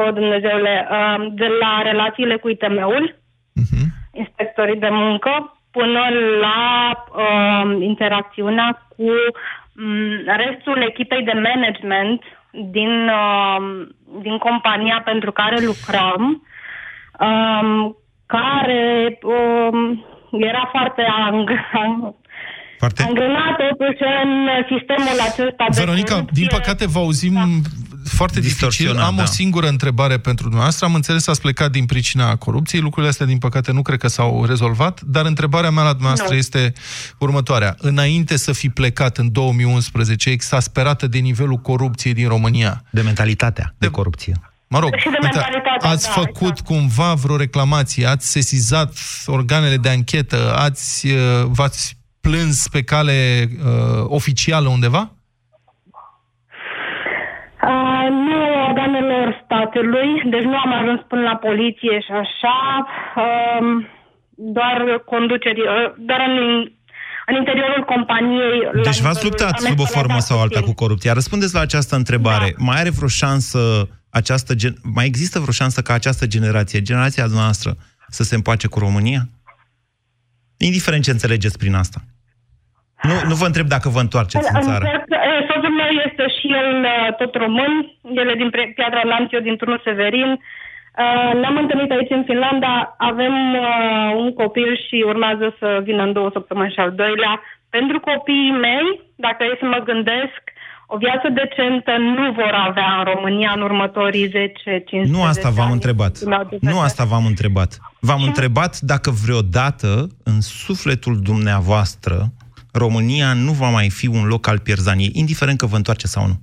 [0.00, 3.04] O, Dumnezeule, um, de la relațiile cu ITM-ul,
[3.52, 3.82] Mhm.
[4.14, 6.02] Inspectorii de muncă, până
[6.40, 6.60] la
[7.22, 16.22] um, interacțiunea cu um, restul echipei de management din, um, din compania pentru care lucram,
[17.20, 17.96] um,
[18.26, 21.50] care um, era foarte ang-
[22.78, 23.02] Foarte...
[23.08, 26.40] angrenat totuși în sistemul acesta de Veronica, corupție.
[26.40, 27.36] din păcate vă auzim
[28.04, 28.68] foarte dificil.
[28.68, 29.24] Distorsionat, Am o da.
[29.24, 30.86] singură întrebare pentru dumneavoastră.
[30.86, 32.80] Am înțeles, ați plecat din pricina corupției.
[32.80, 35.00] Lucrurile astea, din păcate, nu cred că s-au rezolvat.
[35.02, 36.38] Dar întrebarea mea la dumneavoastră Nu.
[36.38, 36.72] este
[37.18, 37.74] următoarea.
[37.78, 43.88] Înainte să fi plecat în 2011, exasperată de nivelul corupției din România, De mentalitatea de
[43.88, 44.40] corupție.
[44.68, 46.60] Mă rog, Și de uite, mentalitatea, ați da, făcut exact.
[46.60, 48.94] cumva vreo reclamație, ați sesizat
[49.26, 55.12] organele de anchetă, ați, uh, v-ați plâns pe cale uh, oficială undeva?
[57.70, 62.56] Uh, nu organelor statului, deci nu am ajuns până la poliție și așa,
[63.24, 63.86] um,
[64.56, 66.36] doar conduceri, uh, doar în,
[67.26, 68.58] în interiorul companiei.
[68.72, 70.74] la Deci v-ați nivelul- luptat am sub o explorat formă sau alta puțin.
[70.74, 71.12] cu corupția.
[71.12, 72.48] Răspundeți la această întrebare.
[72.56, 72.64] Da.
[72.68, 73.58] Mai are vreo șansă
[74.10, 74.74] această gen...
[74.96, 77.70] mai există vreo șansă ca această generație, generația noastră,
[78.08, 79.22] să se împace cu România?
[80.56, 81.98] Indiferent ce înțelegeți prin asta.
[83.02, 84.84] Nu, nu vă întreb dacă vă întoarceți în țară.
[84.84, 87.72] Încerc, eh, soțul meu este și el eh, tot român,
[88.20, 90.30] el e din Pre- Piatra Neamț, eu din turnul Severin.
[91.02, 92.74] Eh, Ne-am întâlnit aici în Finlanda,
[93.10, 97.32] avem eh, un copil și urmează să vină în două săptămâni și al doilea.
[97.76, 98.86] Pentru copiii mei,
[99.26, 100.42] dacă e să mă gândesc,
[100.86, 104.32] o viață decentă nu vor avea în România în următorii 10-15
[105.16, 105.72] Nu asta v-am ani.
[105.72, 106.14] întrebat.
[106.24, 106.84] Mi-au de Nu vedere.
[106.84, 107.70] asta v-am întrebat.
[108.00, 109.88] V-am întrebat dacă vreodată,
[110.24, 112.14] în sufletul dumneavoastră,
[112.74, 116.40] România nu va mai fi un loc al pierzaniei, indiferent că vă întoarce sau nu.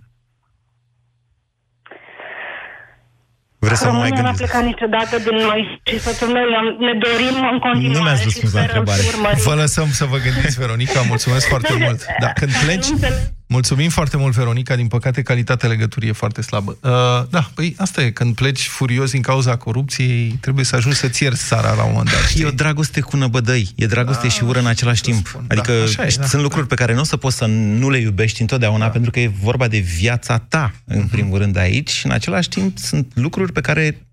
[3.59, 4.51] Vreți să mă mai România n-a gândiți?
[4.51, 7.97] plecat niciodată din noi și soțul meu ne- ne dorim în continuare.
[7.97, 9.01] Nu mi-ați și răspuns la sperăm întrebare.
[9.01, 9.43] să urmărim.
[9.43, 12.05] Vă lăsăm să vă gândiți, Veronica, mulțumesc foarte mult.
[12.19, 13.19] Da, când pleci, Nu înțeleg.
[13.51, 16.77] Mulțumim foarte mult, Veronica, din păcate calitatea legăturii e foarte slabă.
[16.81, 16.89] Uh,
[17.29, 21.45] da, păi asta e, când pleci furios din cauza corupției, trebuie să ajungi să-ți ierți
[21.45, 22.23] țara la un moment dat.
[22.23, 22.45] E știi?
[22.45, 25.27] o dragoste cu năbădăi, e dragoste și ură în același timp.
[25.27, 25.45] spun.
[25.47, 26.25] Adică Da, așa e, da.
[26.25, 29.19] sunt lucruri pe care nu o să poți să nu le iubești întotdeauna, pentru că
[29.19, 30.99] e vorba de viața ta, Mhm.
[30.99, 34.07] în primul rând, aici, și în același timp sunt lucruri pe care,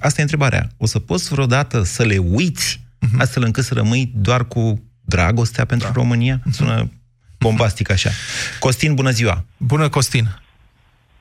[0.00, 2.80] asta e întrebarea, o să poți vreodată să le uiți,
[3.18, 6.40] astfel încât să rămâi doar cu dragostea pentru România?
[6.50, 6.90] Sună
[7.38, 8.10] bombastic așa.
[8.58, 9.44] Costin, bună ziua!
[9.56, 10.24] Bună, Costin!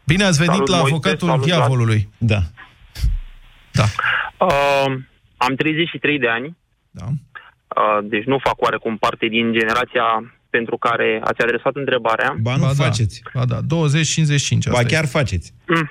[0.06, 2.10] Bine ați venit Salut, la Moise, avocatul salut, diavolului.
[2.17, 2.39] Da.
[3.71, 3.84] Da.
[4.45, 4.93] Uh,
[5.38, 6.58] am 33 de ani,
[6.91, 7.06] Da.
[7.06, 12.36] uh, deci nu fac oarecum parte din generația pentru care ați adresat întrebarea.
[12.41, 12.84] Ba nu Ba da.
[12.84, 13.21] faceți.
[13.34, 13.63] Ba da, 20-55.
[13.65, 15.17] Ba asta chiar este.
[15.17, 15.54] faceți.
[15.67, 15.89] Mm,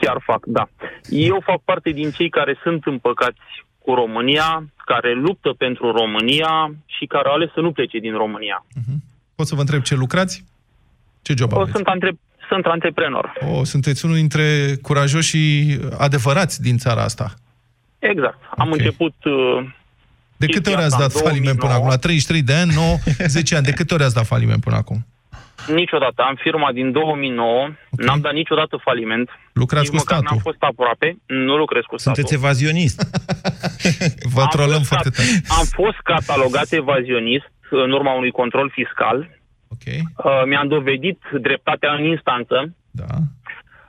[0.00, 0.68] Chiar fac, da.
[1.08, 3.40] Eu fac parte din cei care sunt împăcați
[3.78, 8.64] cu România, care luptă pentru România și care au ales să nu plece din România.
[9.34, 10.44] Pot să vă întreb ce lucrați?
[11.22, 11.72] Ce job O, aveți?
[11.74, 12.18] sunt, antre-
[12.48, 13.32] sunt antreprenor.
[13.52, 17.34] O, sunteți unul dintre curajoșii adevărați din țara asta.
[17.98, 18.38] Exact.
[18.56, 18.74] Am Ok.
[18.76, 19.14] început...
[19.24, 19.64] Uh,
[20.36, 21.74] De câte ori ați Chestia dat asta în faliment până 2009.
[21.78, 21.88] acum?
[21.88, 23.64] La 33 de ani, 9, 10 ani.
[23.64, 25.06] De câte ori ați dat faliment până acum?
[25.66, 26.22] niciodată.
[26.28, 29.28] Am firma din 2009, n-am dat niciodată faliment.
[29.52, 30.26] Lucrați Nici cu măcar statul.
[30.36, 31.08] n-am fost aproape.
[31.26, 32.22] Nu lucrez cu statul.
[32.22, 32.98] Sunteți evazionist.
[34.34, 35.42] Vă Am trolăm fost foarte cat- tare.
[35.60, 39.40] Am fost catalogat evazionist în urma unui control fiscal.
[39.68, 42.74] Ok, Uh, mi-am dovedit dreptatea în instanță.
[42.90, 43.04] da.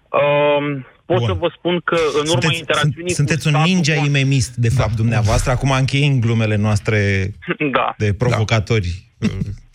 [0.10, 1.26] Uh, pot Bun.
[1.28, 4.06] să vă spun că în urma Sunteți, interacțiunii sunt, sunteți cu un statul, ninja cu-
[4.06, 5.52] imemist, de fapt, dumneavoastră.
[5.52, 6.98] Acum încheiem glumele noastre
[7.78, 7.93] Da.
[7.98, 9.04] de provocatori.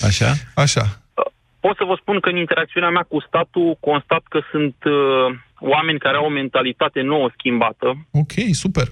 [0.00, 0.32] Așa?
[0.64, 0.84] Așa.
[1.60, 5.98] Pot să vă spun că în interacțiunea mea cu statul constat că sunt uh, oameni
[5.98, 8.06] care au o mentalitate nouă schimbată.
[8.10, 8.86] Ok, super.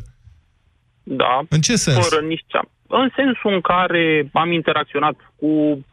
[1.03, 1.41] Da.
[1.49, 2.09] În ce sens?
[2.09, 2.63] Fără nici cea.
[2.89, 5.85] În sensul în care am interacționat cu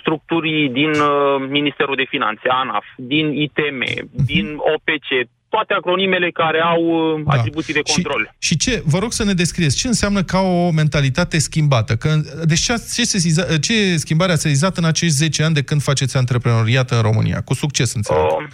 [0.00, 5.08] structurii din uh, Ministerul de Finanțe, ANAF, din ITM, din OPC,
[5.48, 7.32] toate acronimele care au uh, Da.
[7.32, 8.34] atribuții de control.
[8.38, 11.96] Și, și ce, vă rog să ne descrieți, ce înseamnă ca o mentalitate schimbată?
[11.96, 12.08] Că,
[12.44, 16.16] deci ce, ce, sesiza, ce schimbare ați sesizat în acești 10 ani de când faceți
[16.16, 17.40] antreprenoriat în România?
[17.44, 18.22] Cu succes, înțeleg.
[18.22, 18.46] Uh,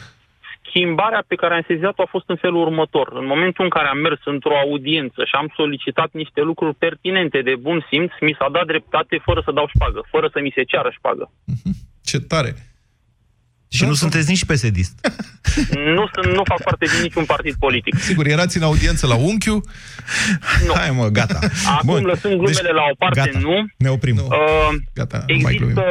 [0.73, 3.07] schimbarea pe care am sezizat-o a fost în felul următor.
[3.21, 7.55] În momentul în care am mers într-o audiență și am solicitat niște lucruri pertinente de
[7.67, 10.91] bun simț, mi s-a dat dreptate fără să dau șpagă, fără să mi se ceară
[10.99, 11.25] șpagă.
[12.11, 12.53] Ce tare!
[13.77, 14.95] Și nu sunteți nici pesedist.
[15.97, 17.95] nu, sunt, nu fac parte din niciun partid politic.
[17.99, 19.61] Sigur, erați în audiență la unchiu.
[20.67, 20.73] Nu.
[20.75, 21.39] Hai mă, gata.
[21.67, 22.03] Acum, Bun.
[22.05, 23.39] lăsând glumele la o parte, gata.
[23.39, 23.67] nu.
[23.77, 24.15] Ne oprim.
[24.15, 24.27] Nu.
[24.27, 25.77] Uh, Gata, nu mai glumim.
[25.77, 25.85] există,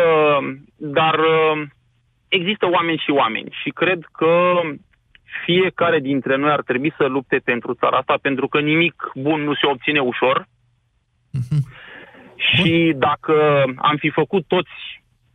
[0.78, 1.68] dar uh,
[2.38, 4.34] există oameni și oameni și cred că
[5.46, 9.54] fiecare dintre noi ar trebui să lupte pentru țara asta, pentru că nimic bun nu
[9.54, 10.48] se obține ușor.
[12.36, 13.34] Și dacă
[13.76, 14.76] am fi făcut toți,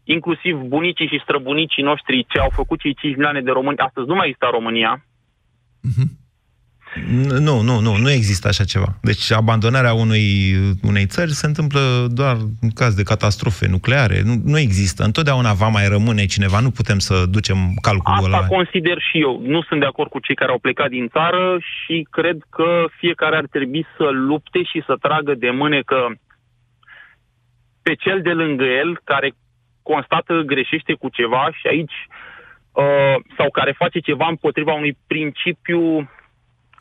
[0.05, 4.15] inclusiv bunicii și străbunicii noștri, ce au făcut cei 5 milioane de români, astăzi nu
[4.15, 5.05] mai există România,
[5.87, 6.26] N-
[7.41, 8.87] Nu, nu, nu, nu există așa ceva.
[9.03, 10.25] Deci abandonarea unui,
[10.83, 11.81] unei țări se întâmplă
[12.11, 14.23] doar în caz de catastrofe nucleare.
[14.25, 15.05] Nu, nu există.
[15.05, 16.61] Întotdeauna va mai rămâne cineva.
[16.61, 18.47] Nu putem să ducem calculul Asta ăla.
[18.47, 19.43] consider și eu.
[19.45, 23.37] Nu sunt de acord cu cei care au plecat din țară și cred că fiecare
[23.37, 26.17] ar trebui să lupte și să tragă de mânecă
[27.83, 29.33] pe cel de lângă el care
[29.83, 31.97] constată că greșește cu ceva și aici
[32.73, 36.11] uh, sau care face ceva împotriva unui principiu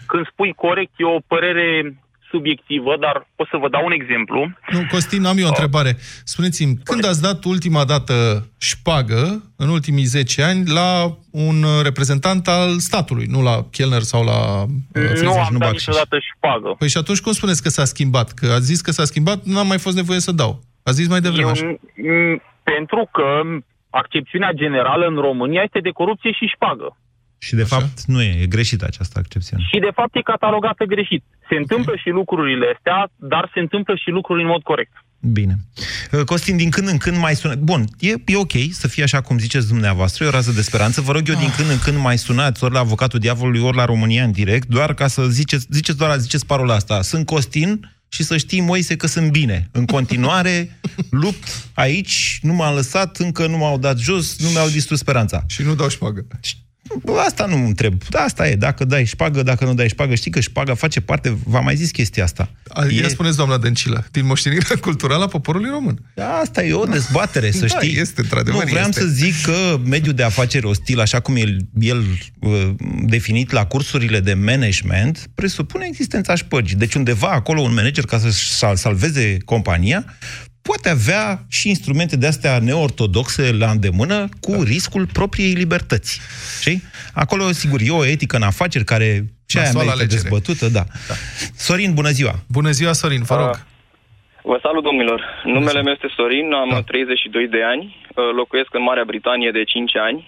[0.07, 1.95] când spui corect e o părere
[2.29, 4.39] subiectivă, dar o să vă dau un exemplu.
[4.69, 5.95] Nu, Costin, am eu o întrebare.
[6.23, 8.13] Spuneți-mi, când ați dat ultima dată
[8.59, 14.61] șpagă, în ultimii 10 ani, la un reprezentant al statului, nu la Kellner sau la...
[14.63, 15.85] uh, nu am nu dat bacșiș.
[15.85, 16.75] niciodată șpagă.
[16.77, 18.31] Păi și atunci cum spuneți că s-a schimbat?
[18.31, 20.63] Că ați zis că s-a schimbat, n-am mai fost nevoie să dau.
[20.83, 21.65] Ați zis mai devreme așa.
[21.65, 23.41] Eu, m- pentru că
[23.89, 26.97] accepțiunea generală în România este de corupție și șpagă.
[27.37, 27.75] Și de Așa.
[27.75, 29.63] fapt nu e, e greșită această accepțiune.
[29.71, 31.23] Și de fapt e catalogată greșit.
[31.49, 34.91] Se întâmplă și lucrurile astea, dar se întâmplă și lucruri în mod corect.
[35.31, 35.55] Bine.
[36.11, 37.55] Uh, Costin, din când în când mai sună...
[37.55, 41.01] Bun, e, e ok să fie așa cum ziceți dumneavoastră, e o rază de speranță.
[41.01, 43.85] Vă rog eu din când în când mai sunați ori la avocatul diavolului, ori la
[43.85, 47.01] România în direct, doar ca să ziceți, ziceți doar ziceți parola asta.
[47.01, 49.69] Sunt Costin și să știi, Moise, că sunt bine.
[49.71, 50.79] În continuare,
[51.23, 55.43] lupt aici, nu m-am lăsat, încă nu m-au dat jos, nu mi-au distrus speranța.
[55.47, 56.27] Și nu dau șpagă.
[57.03, 58.03] Bă, Asta nu întreb.
[58.09, 58.55] Da, asta e.
[58.55, 61.91] Dacă dai șpagă, dacă nu dai șpagă, știi că șpaga face parte, v-am mai zis
[61.91, 62.49] chestia asta.
[62.69, 65.99] A, Ia spuneți, doamna Dăncilă, din moștenirea culturală a poporului român.
[66.15, 67.99] Da, Asta e o dezbatere, să Da, știi.
[67.99, 69.01] este, într-adevăr, Nu, vreau este.
[69.01, 72.03] să zic că mediul de afaceri ostil, așa cum e el, el
[72.39, 72.69] uh,
[73.05, 76.75] definit la cursurile de management, presupune existența șpăgii.
[76.77, 80.05] Deci undeva acolo un manager, ca să-și sal- salveze compania,
[80.69, 84.63] poate avea și instrumente de astea neortodoxe la îndemână cu Da.
[84.63, 86.21] riscul propriei libertăți.
[86.61, 86.81] Știi?
[87.13, 89.09] Acolo, sigur, e o etică în afaceri care
[89.45, 90.21] ce aia Nasoală merită alegere.
[90.21, 90.83] dezbătută, da.
[91.09, 91.13] da.
[91.67, 92.33] Sorin, bună ziua!
[92.57, 93.55] Bună ziua, Sorin, vă rog.
[94.51, 95.19] Vă salut, domnilor.
[95.43, 96.81] Numele meu este Sorin, am Da.
[96.81, 100.19] 32 de ani, uh, locuiesc în Marea Britanie de 5 ani.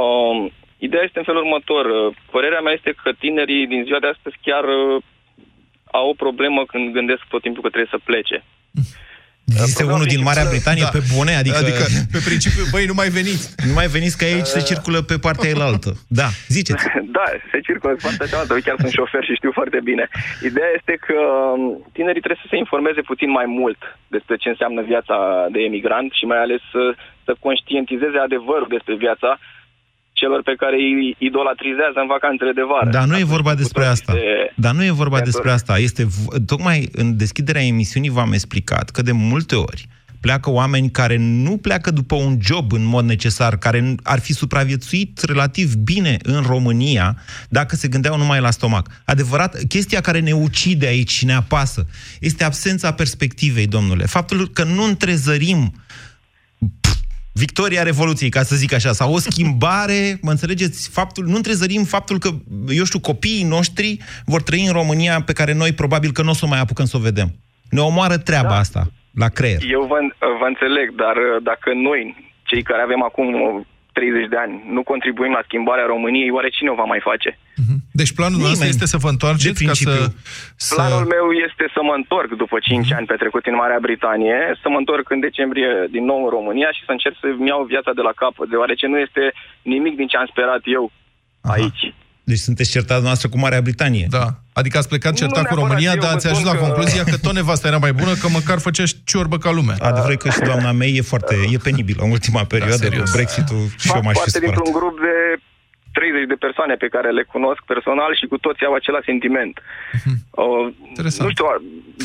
[0.00, 0.38] Um,
[0.86, 1.84] ideea este în felul următor.
[1.98, 5.02] Uh, Părerea mea este că tinerii din ziua de astăzi chiar uh,
[5.98, 8.36] au o problemă când gândesc tot timpul că trebuie să plece.
[9.56, 10.94] Este unul din Marea Britanie Da.
[10.96, 11.56] pe bune, adică...
[11.56, 11.84] Adică,
[12.14, 13.44] pe principiu, băi, nu mai veniți.
[13.68, 15.90] Nu mai veniți că aici se circulă pe partea elaltă.
[16.20, 16.84] Da, ziceți.
[17.18, 18.52] Da, se circulă pe partea cealaltă.
[18.54, 20.04] Eu chiar sunt șofer și știu foarte bine.
[20.50, 21.62] Ideea este că um,
[21.96, 23.80] tinerii trebuie să se informeze puțin mai mult
[24.16, 25.16] despre ce înseamnă viața
[25.54, 26.82] de emigrant și mai ales să,
[27.26, 29.30] să conștientizeze adevărul despre viața
[30.20, 32.90] celor pe care îi idolatrizează în vacanțele de vară.
[32.90, 34.12] Dar nu e vorba despre asta.
[34.12, 35.78] de- Dar nu e vorba de despre asta.
[35.88, 39.82] Este v- tocmai în deschiderea emisiunii v-am explicat că de multe ori
[40.20, 44.32] pleacă oameni care nu pleacă după un job în mod necesar, care n- ar fi
[44.32, 47.16] supraviețuit relativ bine în România
[47.48, 48.86] dacă se gândeau numai la stomac.
[49.04, 51.86] Adevărat, chestia care ne ucide aici și ne apasă
[52.20, 54.04] este absența perspectivei, domnule.
[54.06, 55.72] Faptul că nu întrezărim
[57.38, 62.18] victoria Revoluției, ca să zic așa, sau o schimbare, mă înțelegeți, faptul, nu întrezărim faptul
[62.18, 62.30] că,
[62.68, 66.34] eu știu, copiii noștri vor trăi în România pe care noi probabil că nu o
[66.34, 67.28] să o mai apucăm să o vedem.
[67.70, 68.58] Ne omoară treaba da.
[68.58, 68.82] asta,
[69.14, 69.60] la creier.
[69.70, 69.98] Eu vă,
[70.40, 72.00] vă înțeleg, dar uh, dacă noi,
[72.42, 76.70] cei care avem acum uh, 30 de ani, nu contribuim la schimbarea României, oare cine
[76.70, 77.38] o va mai face?
[78.00, 78.50] Deci planul Nimeni.
[78.50, 79.90] nostru este să vă întoarceți De ca să...
[79.90, 80.18] principiu.
[80.56, 80.74] să...
[80.74, 84.78] Planul meu este să mă întorc după 5 ani petrecuți în Marea Britanie, să mă
[84.82, 88.12] întorc în decembrie din nou în România și să încerc să-mi iau viața de la
[88.22, 89.22] capăt, deoarece nu este
[89.74, 90.84] nimic din ce am sperat eu
[91.54, 91.82] aici.
[92.28, 94.06] Deci sunteți certați noastră cu Marea Britanie.
[94.10, 94.26] Da.
[94.52, 96.58] Adică ați plecat Nu certat cu neapărat, România, eu dar vă ați ajuns spun la
[96.58, 99.76] că- concluzia că tot nevasta era mai bună, că măcar făcea șciorbă ca lumea.
[99.88, 103.10] Adevărul e că și doamna mea e foarte, e penibilă în ultima perioadă, serios.
[103.10, 104.54] cu Brexit-ul și eu Fac m-aș fi parte supărat.
[104.54, 105.14] dintr-un grup de
[105.92, 109.54] 30 de persoane pe care le cunosc personal și cu toți au același sentiment.
[110.44, 110.66] Uh,
[111.24, 111.46] nu știu,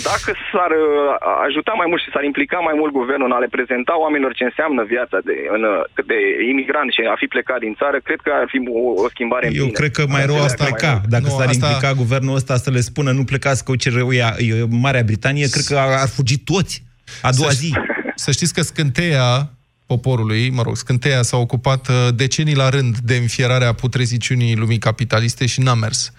[0.09, 1.13] dacă s-ar uh,
[1.47, 4.43] ajuta mai mult și s-ar implica mai mult guvernul în a le prezenta oamenilor ce
[4.49, 5.81] înseamnă viața de, în, uh,
[6.11, 6.17] de
[6.51, 9.53] imigrant și a fi plecat din țară, cred că ar fi o, o schimbare în
[9.61, 9.77] Eu bine.
[9.79, 10.93] cred că mai rău Ar asta pleca mai pleca.
[10.99, 11.09] mult.
[11.15, 14.09] Dacă Nu, s-ar asta- implica guvernul ăsta să le spună nu plecați că ce rău
[14.11, 14.53] e, e
[14.85, 16.75] Marea Britanie, cred că ar, ar fugi toți.
[17.27, 17.69] A doua Să- zi.
[18.15, 19.27] Să știți că scânteia
[19.93, 25.45] poporului, mă rog, scânteia s-a ocupat uh, decenii la rând de înfierarea putreziciunii lumii capitaliste
[25.45, 26.11] și n-a mers.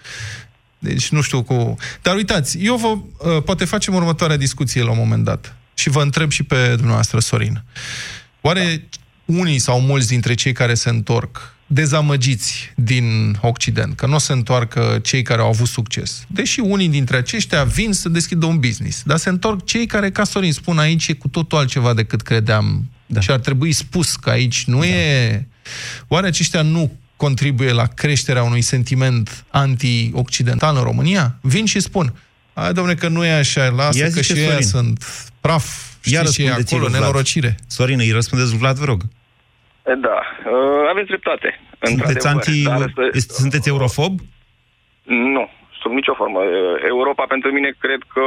[0.79, 1.75] Deci nu știu cu...
[2.01, 2.87] Dar uitați, eu vă...
[2.87, 5.55] uh, Poate facem următoarea discuție la un moment dat.
[5.73, 7.63] Și vă întreb și pe dumneavoastră, Sorin.
[8.41, 8.89] Oare
[9.25, 14.33] unii sau mulți dintre cei care se întorc dezamăgiți din Occident, că nu o se
[14.33, 16.25] întoarcă cei care au avut succes.
[16.27, 20.23] Deși unii dintre aceștia vin să deschidă un business, dar se întorc cei care, ca
[20.23, 22.89] Sorin spun aici, e cu totul altceva decât credeam.
[23.05, 23.19] Da.
[23.19, 24.85] Și ar trebui spus că aici nu da.
[24.85, 25.47] e...
[26.07, 31.37] Oare aceștia nu contribuie la creșterea unui sentiment anti-occidental în România?
[31.41, 32.13] Vin și spun,
[32.53, 34.67] hai domne că nu e așa, lasă Ia că zice și ei Sorin.
[34.67, 35.05] sunt
[35.41, 35.65] praf,
[36.03, 37.01] Ia știi ce e răspundeți-i acolo, lui Vlad.
[37.01, 37.57] nenorocire.
[37.67, 39.05] Sorin, îi răspundeți lui Vlad, vă rog.
[40.07, 40.19] Da,
[40.51, 41.59] uh, aveți dreptate.
[41.81, 44.13] Sunteți, într-adevăr, anti, dar să- este- sunteți eurofob?
[45.35, 45.49] Nu,
[45.81, 46.39] sub nicio formă.
[46.87, 48.25] Europa pentru mine cred că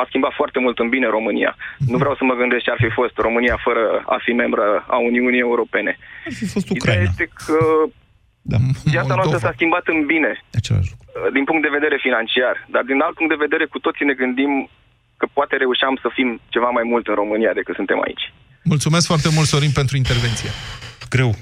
[0.00, 1.56] a schimbat foarte mult în bine România.
[1.92, 4.96] Nu vreau să mă gândesc ce ar fi fost România fără a fi membră a
[4.96, 5.98] Uniunii Europene.
[6.26, 7.02] Ar fi fost Ideea Ucraina.
[7.10, 7.58] este că
[8.42, 8.56] Da.
[8.84, 11.32] viața noastră s-a schimbat în bine Același lucru.
[11.36, 14.68] din punct de vedere financiar, dar din alt punct de vedere cu toții ne gândim
[15.16, 18.32] că poate reușeam să fim ceva mai mult în România decât suntem aici.
[18.62, 20.48] Mulțumesc foarte mult, Sorin, pentru intervenție.
[21.08, 21.36] Greu.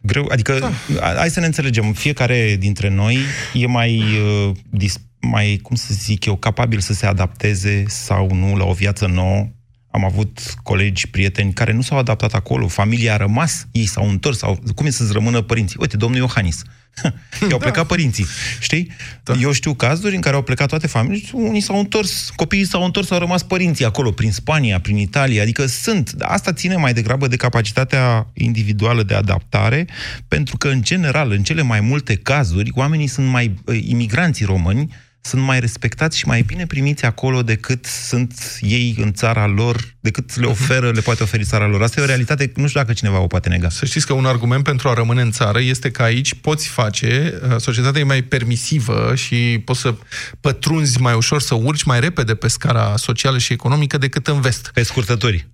[0.00, 1.14] Greu, adică, da.
[1.16, 3.18] hai să ne înțelegem, fiecare dintre noi
[3.52, 8.56] e mai, uh, dis, mai, cum să zic eu, capabil să se adapteze sau nu
[8.56, 9.48] la o viață nouă.
[9.92, 14.38] Am avut colegi, prieteni care nu s-au adaptat acolo, familia a rămas, ei s-au întors,
[14.38, 15.76] sau cum e să-ți rămână părinții?
[15.80, 16.62] Uite, domnul Iohannis,
[17.40, 17.56] i-au da.
[17.56, 18.26] plecat părinții,
[18.60, 18.90] știi?
[19.22, 19.34] Da.
[19.40, 23.10] Eu știu cazuri în care au plecat toate familiile, unii s-au întors, copiii s-au întors,
[23.10, 26.14] au rămas părinții acolo, prin Spania, prin Italia, adică sunt.
[26.18, 29.86] Asta ține mai degrabă de capacitatea individuală de adaptare,
[30.28, 34.92] pentru că, în general, în cele mai multe cazuri, oamenii sunt mai, eh, imigranții români,
[35.22, 40.36] sunt mai respectați și mai bine primiți acolo decât sunt ei în țara lor, decât
[40.36, 41.82] le oferă, le poate oferi țara lor.
[41.82, 43.68] Asta e o realitate, nu știu dacă cineva o poate nega.
[43.68, 47.40] Să știți că un argument pentru a rămâne în țară este că aici poți face,
[47.48, 49.94] uh, societatea e mai permisivă și poți să
[50.40, 54.70] pătrunzi mai ușor, să urci mai repede pe scara socială și economică decât în vest.
[54.74, 55.48] Pe scurtături.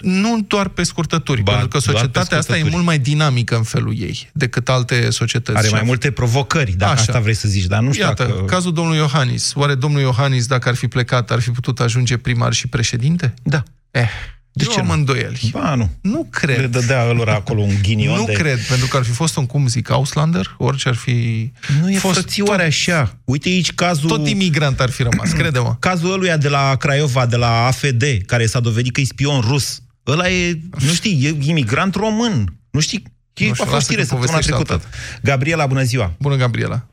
[0.00, 2.74] Nu doar pe scurtături, Ba, pentru că doar pe societatea asta e scurtături.
[2.74, 5.58] mult mai dinamică în felul ei decât alte societăți.
[5.58, 7.00] Are Și mai multe provocări, dacă Așa.
[7.00, 8.44] asta vrei să zici, dar nu știu Iată, dacă...
[8.44, 9.52] cazul domnului Iohannis.
[9.54, 13.34] Oare domnul Iohannis, dacă ar fi plecat, ar fi putut ajunge primar și președinte?
[13.42, 13.62] Da.
[13.90, 14.08] Eh,
[14.56, 14.92] De eu ce am nu?
[14.92, 15.48] îndoieli.
[15.52, 15.90] Ba, nu.
[16.00, 16.58] Nu cred.
[16.60, 18.32] Le dădea lor acolo un ghinion Nu de...
[18.32, 21.50] cred, pentru că ar fi fost un, cum zic, Auslander, orice ar fi
[21.82, 23.18] Nu e fost frățioare așa.
[23.24, 24.08] Uite aici cazul...
[24.08, 25.76] tot imigrant ar fi rămas, crede-mă.
[25.78, 29.80] Cazul ăluia de la Craiova, de la AFD, care s-a dovedit că e spion rus.
[30.06, 32.54] Ăla e, nu știi, e imigrant român.
[32.70, 33.02] Nu știi?
[33.34, 34.88] E, Nu știu, a fost lasă știre că săptămâna povestești trecută.
[35.22, 36.12] Gabriela, bună ziua!
[36.18, 36.86] Bună, Gabriela.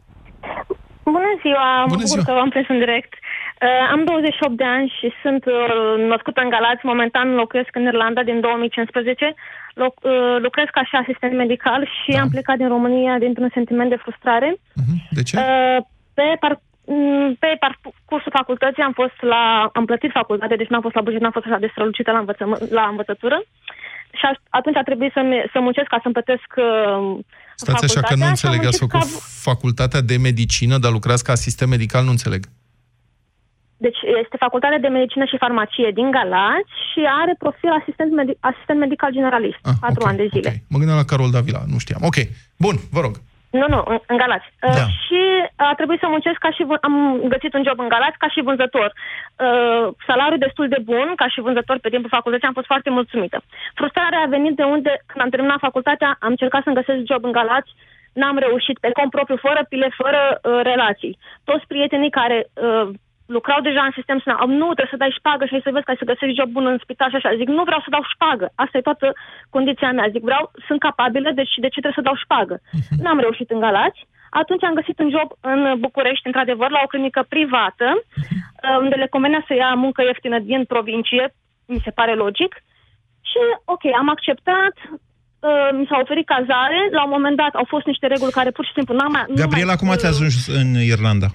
[1.03, 2.23] Bună ziua, mă Bună bucur ziua.
[2.23, 3.13] că v-am prins în direct.
[3.63, 6.89] Uh, am 28 de ani și sunt uh, născută în Galați.
[6.91, 9.33] Momentan locuiesc în Irlanda din 2015.
[9.73, 12.21] Loc, uh, lucrez ca și asistent medical și da.
[12.21, 14.49] am plecat din România dintr-un sentiment de frustrare.
[14.55, 14.97] Uh-huh.
[15.17, 15.33] De ce?
[15.37, 15.79] Uh,
[16.17, 16.53] pe, par,
[16.85, 19.43] mm, pe parcursul facultății am fost la...
[19.73, 22.43] am plătit facultate, deci n-am fost la buget, n-am fost așa de strălucită la, învăță,
[22.79, 23.37] la învățătură.
[24.17, 25.21] Și a, atunci a trebuit să,
[25.53, 27.19] să muncesc ca să-mi plătesc uh,
[27.55, 29.07] Stați așa că nu înțeleg, ați făcut ca...
[29.49, 32.41] facultatea de medicină, dar lucrați ca asistent medical, nu înțeleg.
[33.85, 38.79] Deci este facultatea de medicină și farmacie din Galați și are profil asistent, medi- asistent
[38.79, 40.49] medical generalist, ah, patru okay, ani de zile.
[40.49, 40.63] Okay.
[40.71, 42.01] Mă gândeam la Carol Davila, nu știam.
[42.09, 42.17] Ok,
[42.65, 43.13] bun, vă rog.
[43.59, 44.47] Nu, nu, în, în Galați.
[44.59, 44.67] Da.
[44.69, 45.21] Uh, și
[45.67, 46.61] a trebuit să muncesc ca și...
[46.87, 46.95] Am
[47.33, 48.89] găsit un job în Galați ca și vânzător.
[48.93, 53.37] Uh, salariul destul de bun, ca și vânzător pe timpul facultății, am fost foarte mulțumită.
[53.79, 57.35] Frustrarea a venit de unde, când am terminat facultatea, am încercat să-mi găsesc job în
[57.39, 57.71] Galați,
[58.19, 61.17] n-am reușit pe cont propriu, fără pile, fără uh, relații.
[61.49, 62.87] Toți prietenii care uh,
[63.25, 66.09] lucrau deja în sistem spuneau, nu, trebuie să dai șpagă și să vezi ca să
[66.11, 67.35] găsești job bun în spital și așa.
[67.41, 68.45] Zic, nu vreau să dau șpagă.
[68.63, 69.07] Asta e toată
[69.55, 70.07] condiția mea.
[70.13, 72.55] Zic, vreau, sunt capabilă, deci de ce trebuie să dau șpagă?
[72.59, 72.97] Uh-huh.
[73.03, 74.01] N-am reușit în Galați.
[74.41, 78.77] Atunci am găsit un job în București, într-adevăr, la o clinică privată, uh-huh.
[78.83, 81.25] unde le convenea să ia muncă ieftină din provincie,
[81.65, 82.51] mi se pare logic.
[83.29, 87.85] Și, ok, am acceptat, uh, mi s-a oferit cazare, la un moment dat au fost
[87.85, 89.25] niște reguli care pur și simplu n-am mai...
[89.35, 91.27] Gabriela, cum ați ajuns în Irlanda?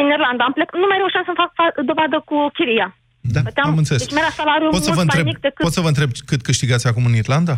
[0.00, 0.42] În Irlanda.
[0.44, 2.88] Am plec, nu mai reușeam să fac dovadă cu chiria.
[3.34, 4.02] Da, Băteam, am înțeles.
[4.02, 5.64] Deci mi-era salariul pot să vă întreb, mic decât...
[5.66, 7.56] Pot să vă întreb cât câștigați acum în Irlanda?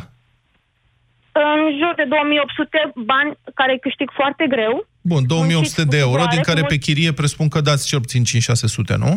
[1.33, 4.87] În jur de 2800 bani care câștig foarte greu.
[5.01, 9.13] Bun, 2800 de euro, din care pe chirie presupun că dați cel puțin 5-600, nu?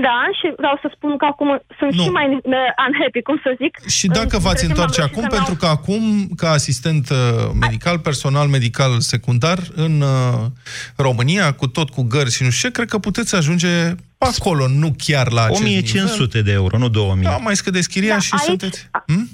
[0.00, 2.02] Da, și vreau să spun că acum sunt nu.
[2.02, 2.26] și mai
[2.88, 3.88] unhappy, cum să zic.
[3.88, 7.16] Și dacă v-ați întoarce acum, pentru că acum, ca asistent uh,
[7.60, 10.44] medical, personal medical secundar, în uh,
[10.96, 14.94] România, cu tot cu gări și nu știu ce, cred că puteți ajunge acolo, nu
[14.98, 16.42] chiar la acest 1500 nivel.
[16.42, 17.24] de euro, nu 2000.
[17.24, 18.88] Da, mai scădeți chiria da, și aici, sunteți...
[19.06, 19.28] Hmm?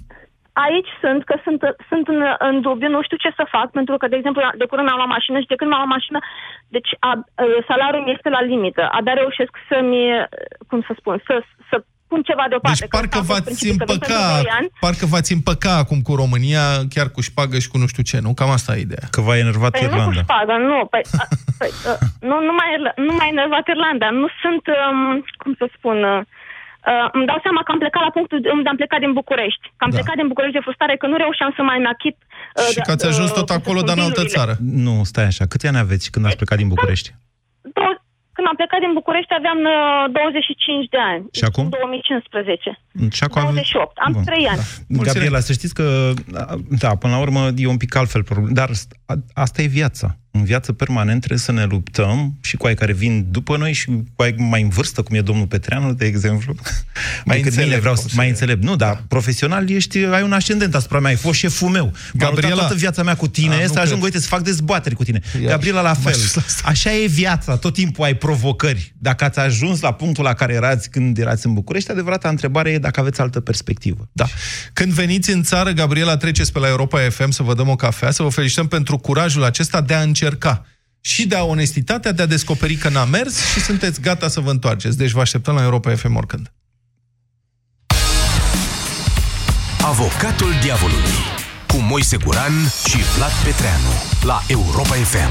[0.52, 4.06] Aici sunt, că sunt, sunt în, în dubiu, nu știu ce să fac, pentru că,
[4.08, 6.18] de exemplu, de curând am luat mașină și de când m-am luat mașină,
[6.76, 7.12] deci a,
[7.68, 8.82] salariul mi este la limită.
[8.96, 10.02] Abia reușesc să-mi,
[10.68, 11.34] cum să spun, să,
[11.70, 11.76] să
[12.12, 12.78] pun ceva deoparte.
[12.80, 14.20] Deci parcă v-ați împăca,
[14.84, 18.30] parcă v-ați împăca acum cu România, chiar cu șpagă și cu nu știu ce, nu?
[18.38, 19.06] Cam asta e ideea.
[19.14, 20.04] Că v-a enervat păi Irlanda.
[20.04, 20.78] nu cu șpagă, nu.
[20.92, 21.24] Păi, a,
[21.60, 21.92] păi, a,
[22.28, 22.70] nu, nu, mai,
[23.06, 24.08] nu mai enervat Irlanda.
[24.22, 25.98] Nu sunt, um, cum să spun...
[26.14, 26.22] Uh,
[26.90, 29.64] Uh, îmi dau seama că am plecat la punctul unde am plecat din București.
[29.76, 29.96] Că am da.
[29.98, 32.16] plecat din București de frustrare, că nu reușeam să mai nachit...
[32.58, 34.52] Uh, și că ați ajuns tot uh, acolo, dar în altă țară.
[34.86, 35.44] Nu, stai așa.
[35.52, 37.08] Câți ani aveți când ați plecat din București?
[38.36, 39.60] Când am plecat din București aveam
[40.12, 41.22] 25 uh, de ani.
[41.38, 41.64] Și acum?
[41.68, 42.78] 2015.
[43.16, 43.98] Și acum 28.
[44.06, 44.24] Am Bun.
[44.24, 44.62] 3 ani.
[44.88, 45.02] Da.
[45.08, 45.86] Gabriela, să știți că,
[46.82, 48.52] da, până la urmă e un pic altfel problem.
[48.60, 48.70] Dar
[49.44, 53.26] asta e viața în viață permanent trebuie să ne luptăm și cu ai care vin
[53.30, 56.54] după noi și cu ai mai în vârstă, cum e domnul Petreanu, de exemplu.
[57.24, 58.62] mai înțeleg, vreau să, mai înțeleg.
[58.62, 59.04] Nu, dar da.
[59.08, 61.92] profesional ești, ai un ascendent asupra mea, ai fost șeful meu.
[62.14, 64.02] Gabriela, toată viața mea cu tine, A, să ajung, cred.
[64.02, 65.20] uite, să fac dezbateri cu tine.
[65.40, 66.16] Iar, Gabriela la fel.
[66.64, 68.94] Așa e viața, tot timpul ai provocări.
[68.98, 72.78] Dacă ați ajuns la punctul la care erați când erați în București, adevărata întrebare e
[72.78, 74.08] dacă aveți altă perspectivă.
[74.12, 74.26] Da.
[74.72, 78.10] Când veniți în țară, Gabriela, treceți pe la Europa FM să vă dăm o cafea,
[78.10, 80.66] să vă felicităm pentru curajul acesta de a încerca încerca
[81.00, 84.50] și de a onestitatea de a descoperi că n-a mers și sunteți gata să vă
[84.50, 84.96] întoarceți.
[84.96, 86.52] Deci vă așteptăm la Europa FM oricând.
[89.84, 91.18] Avocatul diavolului
[91.66, 92.52] cu Moise Guran
[92.88, 93.92] și Vlad Petreanu
[94.22, 95.30] la Europa FM.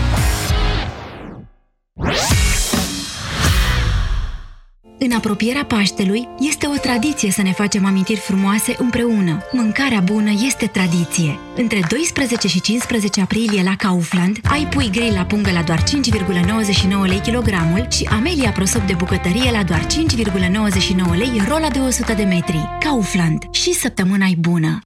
[5.03, 9.43] În apropierea Paștelui, este o tradiție să ne facem amintiri frumoase împreună.
[9.51, 11.39] Mâncarea bună este tradiție.
[11.55, 17.05] Între 12 și 15 aprilie la Kaufland ai pui grill la pungă la doar 5,99
[17.05, 22.23] lei kilogramul și Amelia prosop de bucătărie la doar 5,99 lei rola de 100 de
[22.23, 22.69] metri.
[22.79, 23.43] Kaufland.
[23.51, 24.79] Și săptămâna e bună!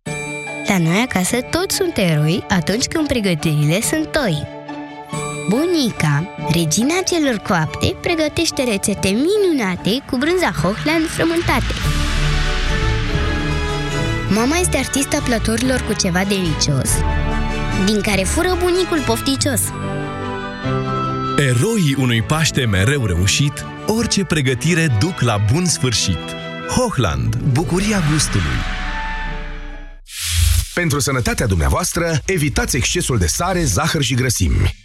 [0.68, 4.47] La noi acasă toți sunt eroi atunci când pregătirile sunt toi.
[5.49, 11.73] Bunica, regina celor coapte, pregătește rețete minunate cu brânza Hochland frământate.
[14.29, 16.89] Mama este artista plăturilor cu ceva delicios,
[17.85, 19.61] din care fură bunicul pofticios.
[21.37, 26.35] Eroii unui Paște mereu reușit, orice pregătire duc la bun sfârșit.
[26.69, 28.57] Hochland, bucuria gustului.
[30.73, 34.84] Pentru sănătatea dumneavoastră, evitați excesul de sare, zahăr și grăsimi.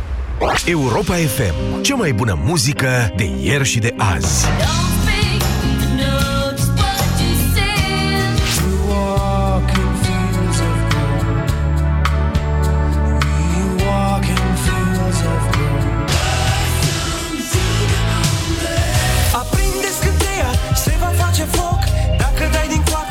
[0.65, 1.81] Europa FM.
[1.81, 4.45] Cea mai bună muzică de ieri și de azi.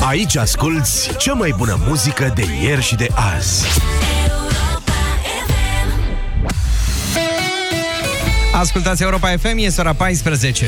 [0.01, 3.67] Aici asculți cea mai bună muzică de ieri și de azi.
[8.61, 10.67] Ascultați Europa FM, e ora 14.